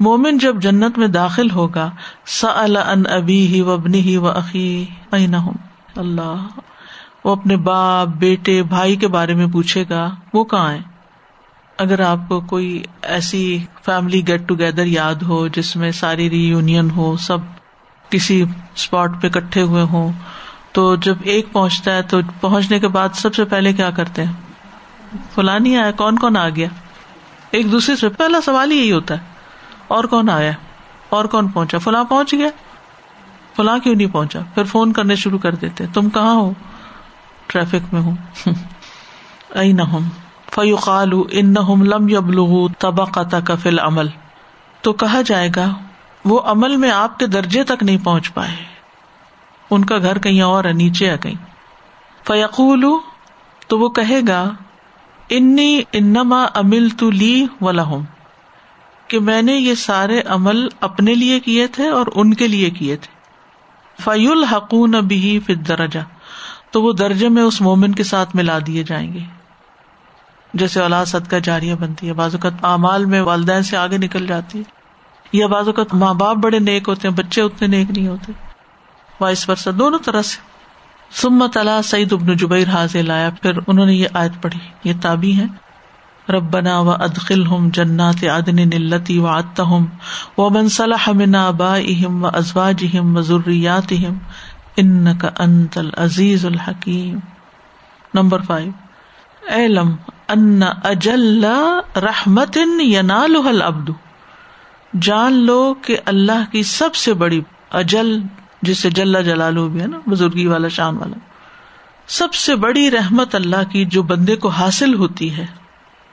مومن 0.01 0.39
جب 0.39 0.63
جنت 0.63 0.99
میں 0.99 1.09
داخل 1.09 1.51
ہوگا، 1.51 1.91
سأل 2.27 2.77
ان 2.77 3.03
ابی 3.11 3.47
ہی 3.47 3.61
و 3.61 3.71
ابنی 3.71 4.01
ہی 4.01 4.17
و 4.17 4.31
عقی 4.31 4.87
اللہ، 5.11 6.47
وہ 7.25 7.33
اپنے 7.33 7.57
باپ، 7.57 8.09
بیٹے، 8.09 8.63
بھائی 8.63 8.97
کے 8.97 9.09
بارے 9.09 9.35
میں 9.35 9.47
پوچھے 9.47 9.85
گا، 9.91 10.15
وہ 10.33 10.45
کہاں 10.45 10.73
ہے 10.73 10.90
اگر 11.81 12.01
آپ 12.01 12.19
کو 12.29 12.41
کوئی 12.41 12.83
ایسی 13.03 13.65
فیملی 13.85 14.27
گیٹ 14.27 14.49
ٹوگیدر 14.49 14.87
یاد 14.87 15.15
ہو 15.15 15.49
جس 15.49 15.77
میں 15.77 15.93
ساری 15.93 16.31
ری 16.31 16.45
یونین 16.49 16.91
ہو، 16.91 17.17
سب 17.17 17.39
کسی 18.11 18.43
اسپاٹ 18.43 19.11
پہ 19.23 19.29
کٹھے 19.29 19.63
ہوئے 19.63 19.83
ہوں، 19.83 20.13
تو 20.73 20.97
جب 20.97 21.15
ایک 21.23 21.53
پہنچتا 21.53 21.95
ہے 21.95 22.03
تو 22.03 22.21
پہنچنے 22.41 22.81
کے 22.81 22.89
بعد 22.89 23.09
سب 23.15 23.35
سے 23.35 23.45
پہلے 23.45 23.73
کیا 23.73 23.91
کرتے 23.91 24.25
ہیں؟ 24.25 24.33
فلانی 25.35 25.77
آیا، 25.77 25.91
کون 25.91 26.19
کون 26.19 26.37
آ 26.37 26.49
گیا؟ 26.49 26.69
ایک 27.51 27.73
دوسرے 27.73 27.97
سے 27.97 28.09
پہلا 28.09 28.41
سوال 28.41 28.73
یہی 28.73 28.93
ہوتا 28.93 29.15
ہے، 29.15 29.21
اور 29.89 30.05
کون 30.05 30.31
آیا؟ 30.31 30.53
اور 31.09 31.25
کون 31.25 31.49
پہنچا؟ 31.49 31.79
فلاں 31.79 32.05
پہنچ 32.05 32.33
گیا، 32.33 32.49
فلاں 33.57 33.79
کیوں 33.79 33.95
نہیں 33.95 34.13
پہنچا؟ 34.13 34.41
پھر 34.55 34.65
فون 34.65 34.93
کرنے 34.93 35.17
شروع 35.17 35.39
کر 35.39 35.55
دیتے، 35.55 35.85
تم 35.95 36.11
کہاں 36.11 36.35
ہو؟ 36.35 36.53
ٹریفک 37.47 37.95
میں 37.95 38.01
ہوں۔ 38.01 38.17
ائی 39.51 39.73
نہ 39.73 39.83
فیوقال 40.55 41.11
ان 41.31 41.55
لم 41.87 42.09
یبلغ 42.09 42.73
طبقت 42.79 43.35
کفل 43.45 43.79
عمل 43.79 44.07
تو 44.81 44.93
کہا 44.93 45.23
جائے 45.27 45.49
گا، 45.57 45.75
وہ 46.25 46.41
عمل 46.41 46.77
میں 46.77 46.91
آپ 46.91 47.19
کے 47.19 47.27
درجے 47.27 47.65
تک 47.65 47.83
نہیں 47.83 47.99
پہنچ 48.05 48.35
پائے۔ 48.35 48.57
ان 49.71 49.85
کا 49.85 49.99
گھر 49.99 50.19
کہیں 50.19 50.43
اور 50.43 50.65
ہے، 50.65 50.73
نیچے 50.73 51.11
ہے 51.11 51.17
کہیں۔ 51.21 51.35
فیقول 52.27 52.85
تو 53.69 53.79
وہ 53.79 53.89
کہے 53.89 54.21
گا، 54.29 54.51
انی 55.31 55.83
انما 55.93 56.45
امل 56.55 56.89
تو 56.89 57.11
لی 57.11 57.47
و 57.61 57.71
کہ 59.09 59.19
میں 59.21 59.43
نے 59.43 59.53
یہ 59.53 59.75
سارے 59.75 60.21
عمل 60.27 60.69
اپنے 60.81 61.15
لیے 61.15 61.41
کیے 61.41 61.67
تھے 61.67 61.89
اور 61.89 62.07
ان 62.15 62.35
کے 62.35 62.49
لیے 62.49 62.71
کیے 62.71 62.97
تھے۔ 62.97 63.21
فیل 64.03 64.45
حقون 64.45 64.91
بھی 64.91 65.41
فت 65.47 65.69
درجہ 65.69 66.01
تو 66.71 66.83
وہ 66.83 66.93
درجے 66.93 67.29
میں 67.29 67.43
اس 67.43 67.61
مومن 67.61 67.93
کے 67.93 68.03
ساتھ 68.03 68.37
ملا 68.37 68.59
دیے 68.67 68.83
جائیں 68.83 69.13
گے۔ 69.13 69.40
جیسے 70.55 70.81
اولاد 70.81 71.07
صدقہ 71.07 71.37
جاریہ 71.37 71.75
بنتی 71.75 72.09
ہے 72.09 72.13
بعض 72.13 72.35
اوقات 72.35 72.65
اعمال 72.65 73.05
میں 73.05 73.21
والدین 73.21 73.63
سے 73.63 73.77
آگے 73.77 73.99
نکل 73.99 74.27
جاتی 74.27 74.59
ہے 74.59 74.65
یا 75.33 75.47
بعض 75.47 75.67
اوقات 75.67 75.95
ماں 75.95 76.15
باپ 76.15 76.37
بڑے 76.37 76.59
نیک 76.59 76.89
ہوتے 76.89 77.09
ہیں، 77.09 77.15
بچے 77.15 77.41
اتنے 77.43 77.69
نیک 77.69 77.91
نہیں 77.91 78.09
ہوتے، 78.09 78.33
وائس 79.21 79.49
ورثہ 79.49 79.71
دونوں 79.71 79.99
طرح 79.99 80.23
سے۔ 80.23 80.39
سمت 81.13 81.57
اللہ 81.57 81.81
سعید 81.85 82.13
ابن 82.13 82.37
جبیر 82.37 82.69
حاضر 82.69 83.03
لایا، 83.03 83.31
پھر 83.43 83.59
انہوں 83.67 83.87
نے 83.87 83.95
یہ 83.95 84.09
آیت 84.13 84.43
پڑھی، 84.43 84.59
یہ 84.85 84.93
تابی 85.03 85.37
ہے 85.39 85.47
ربنا 86.29 86.79
و 86.81 86.91
ادخل 86.91 87.47
ہم 87.47 87.69
جنات 87.73 88.23
عدن 88.25 88.57
نلتی 88.69 89.19
و 89.19 89.27
آتہم 89.27 89.87
و 90.39 90.49
من 90.51 90.69
صلح 90.69 91.09
من 91.13 91.35
آبائہم 91.35 92.25
و 92.25 92.27
ازواج 92.27 92.85
ازواجہم 92.85 93.17
و 93.17 93.21
ضروریات 93.21 93.89
ذریاتہم 93.91 94.19
ان 94.77 95.19
کا 95.19 95.31
انت 95.39 95.79
العزیز 95.79 96.45
الحکیم۔ 96.47 97.19
نمبر 98.15 98.43
فائیو 98.43 98.71
علم 99.49 99.95
ان 100.31 100.61
اجل 100.85 101.45
رحمت 101.97 102.59
ابد 103.63 103.91
جان 105.03 105.33
لو 105.33 105.75
کہ 105.83 105.97
اللہ 106.07 106.53
کی 106.53 106.63
سب 106.63 106.95
سے 106.95 107.15
بڑی 107.15 107.41
اجل، 107.71 108.19
جسے 108.63 108.91
جل 108.91 109.23
جلالو 109.25 109.69
بھی 109.69 109.81
ہے 109.81 109.87
نا، 109.87 109.99
بزرگی 110.07 110.47
والا، 110.47 110.69
شان 110.69 110.97
والا۔ 110.97 111.19
سب 112.07 112.35
سے 112.35 112.55
بڑی 112.55 112.91
رحمت 112.91 113.35
اللہ 113.35 113.71
کی 113.71 113.85
جو 113.85 114.03
بندے 114.03 114.37
کو 114.37 114.49
حاصل 114.49 114.95
ہوتی 114.95 115.37
ہے، 115.37 115.47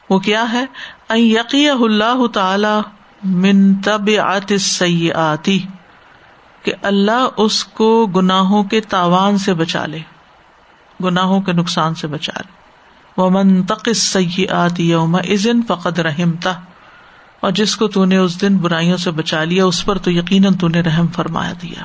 وہ 0.09 0.19
کیا 0.19 0.51
ہے؟ 0.51 0.65
یقی 1.17 1.69
اللہ 1.69 2.27
تعالی 2.33 2.81
من 3.23 3.75
تب 3.75 4.09
آتی 5.15 5.59
کہ 6.63 6.73
اللہ 6.81 7.27
اس 7.37 7.63
کو 7.65 8.05
گناہوں 8.05 8.63
کے 8.63 8.81
تاوان 8.81 9.37
سے 9.37 9.53
بچا 9.53 9.85
لے، 9.85 9.99
گناہوں 11.03 11.41
کے 11.41 11.53
نقصان 11.53 11.95
سے 11.95 12.07
بچا 12.07 12.39
لے۔ 12.39 12.56
وہ 13.17 13.29
منتق 13.29 13.89
سی 13.95 14.47
آتی 14.47 14.89
یوم 14.89 15.15
ازن 15.15 15.61
فقد 15.67 15.99
رحمتا 15.99 16.51
اور 17.39 17.51
جس 17.51 17.75
کو 17.75 17.87
تو 17.87 18.05
نے 18.05 18.17
اس 18.17 18.41
دن 18.41 18.57
برائیوں 18.57 18.97
سے 18.97 19.11
بچا 19.11 19.43
لیا، 19.43 19.65
اس 19.65 19.85
پر 19.85 19.97
تو 19.97 20.11
یقیناً 20.11 20.53
تو 20.53 20.67
نے 20.67 20.81
رحم 20.81 21.07
فرمایا 21.07 21.53
دیا۔ 21.61 21.83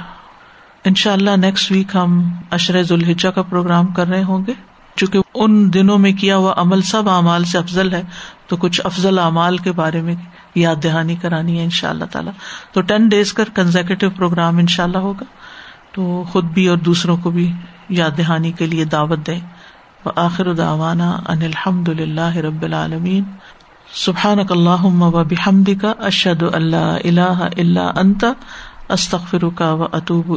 ان 0.84 0.94
شاء 0.94 1.12
اللہ 1.12 1.30
نیکسٹ 1.36 1.72
ویک 1.72 1.96
ہم 1.96 2.30
اشرز 2.50 2.92
الحجا 2.92 3.30
کا 3.30 3.42
پروگرام 3.42 3.86
کر 3.86 4.06
رہے 4.06 4.22
ہوں 4.22 4.46
گے۔ 4.46 4.52
چونکہ 4.96 5.18
ان 5.34 5.72
دنوں 5.74 5.98
میں 5.98 6.12
کیا 6.12 6.36
ہوا، 6.36 6.54
عمل 6.56 6.82
سب 6.82 7.08
اعمال 7.08 7.44
سے 7.44 7.58
افضل 7.58 7.92
ہے، 7.92 8.02
تو 8.46 8.56
کچھ 8.56 8.80
افضل 8.84 9.18
اعمال 9.18 9.58
کے 9.58 9.72
بارے 9.72 10.00
میں 10.00 10.14
یاد 10.54 10.76
دہانی 10.84 11.16
کرانی 11.16 11.58
ہے 11.58 11.64
ان 11.64 11.70
شاء 11.70 11.90
اللہ 11.90 12.04
تعالیٰ۔ 12.04 12.32
تو 12.72 12.80
ٹین 12.80 13.08
ڈیز 13.08 13.32
کا 13.32 13.42
کنزیکٹو 13.54 14.10
پروگرام 14.10 14.58
ان 14.58 14.66
شاء 14.66 14.84
اللہ 14.84 14.98
ہوگا۔ 14.98 15.24
تو 15.92 16.24
خود 16.32 16.44
بھی 16.44 16.66
اور 16.66 16.76
دوسروں 16.76 17.16
کو 17.16 17.30
بھی 17.30 17.52
یاد 17.88 18.10
دہانی 18.18 18.52
کے 18.52 18.66
لیے 18.66 18.84
دعوت 18.84 19.26
دیں۔ 19.26 19.40
وآخر 20.04 20.52
دعوانا 20.52 21.10
ان 21.28 21.42
الحمد 21.42 21.88
للہ 21.88 22.36
رب 22.36 22.62
العالمین. 22.62 23.24
سبحان 23.94 24.38
اللہ 24.50 24.84
و 24.84 25.24
بحمد 25.24 25.68
کا 25.80 25.92
اشد 25.98 26.42
اللہ 26.52 26.96
اللہ 27.04 27.42
اللہ 27.56 27.90
انت 27.96 28.24
استخر 28.88 29.48
کا 29.54 29.72
و 29.72 29.82
اطوب 29.92 30.32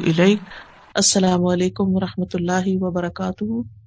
السلام 0.94 1.46
علیکم 1.46 1.96
و 1.96 2.00
رحمۃ 2.00 2.34
اللہ 2.34 2.68
وبرکاتہ. 2.68 3.85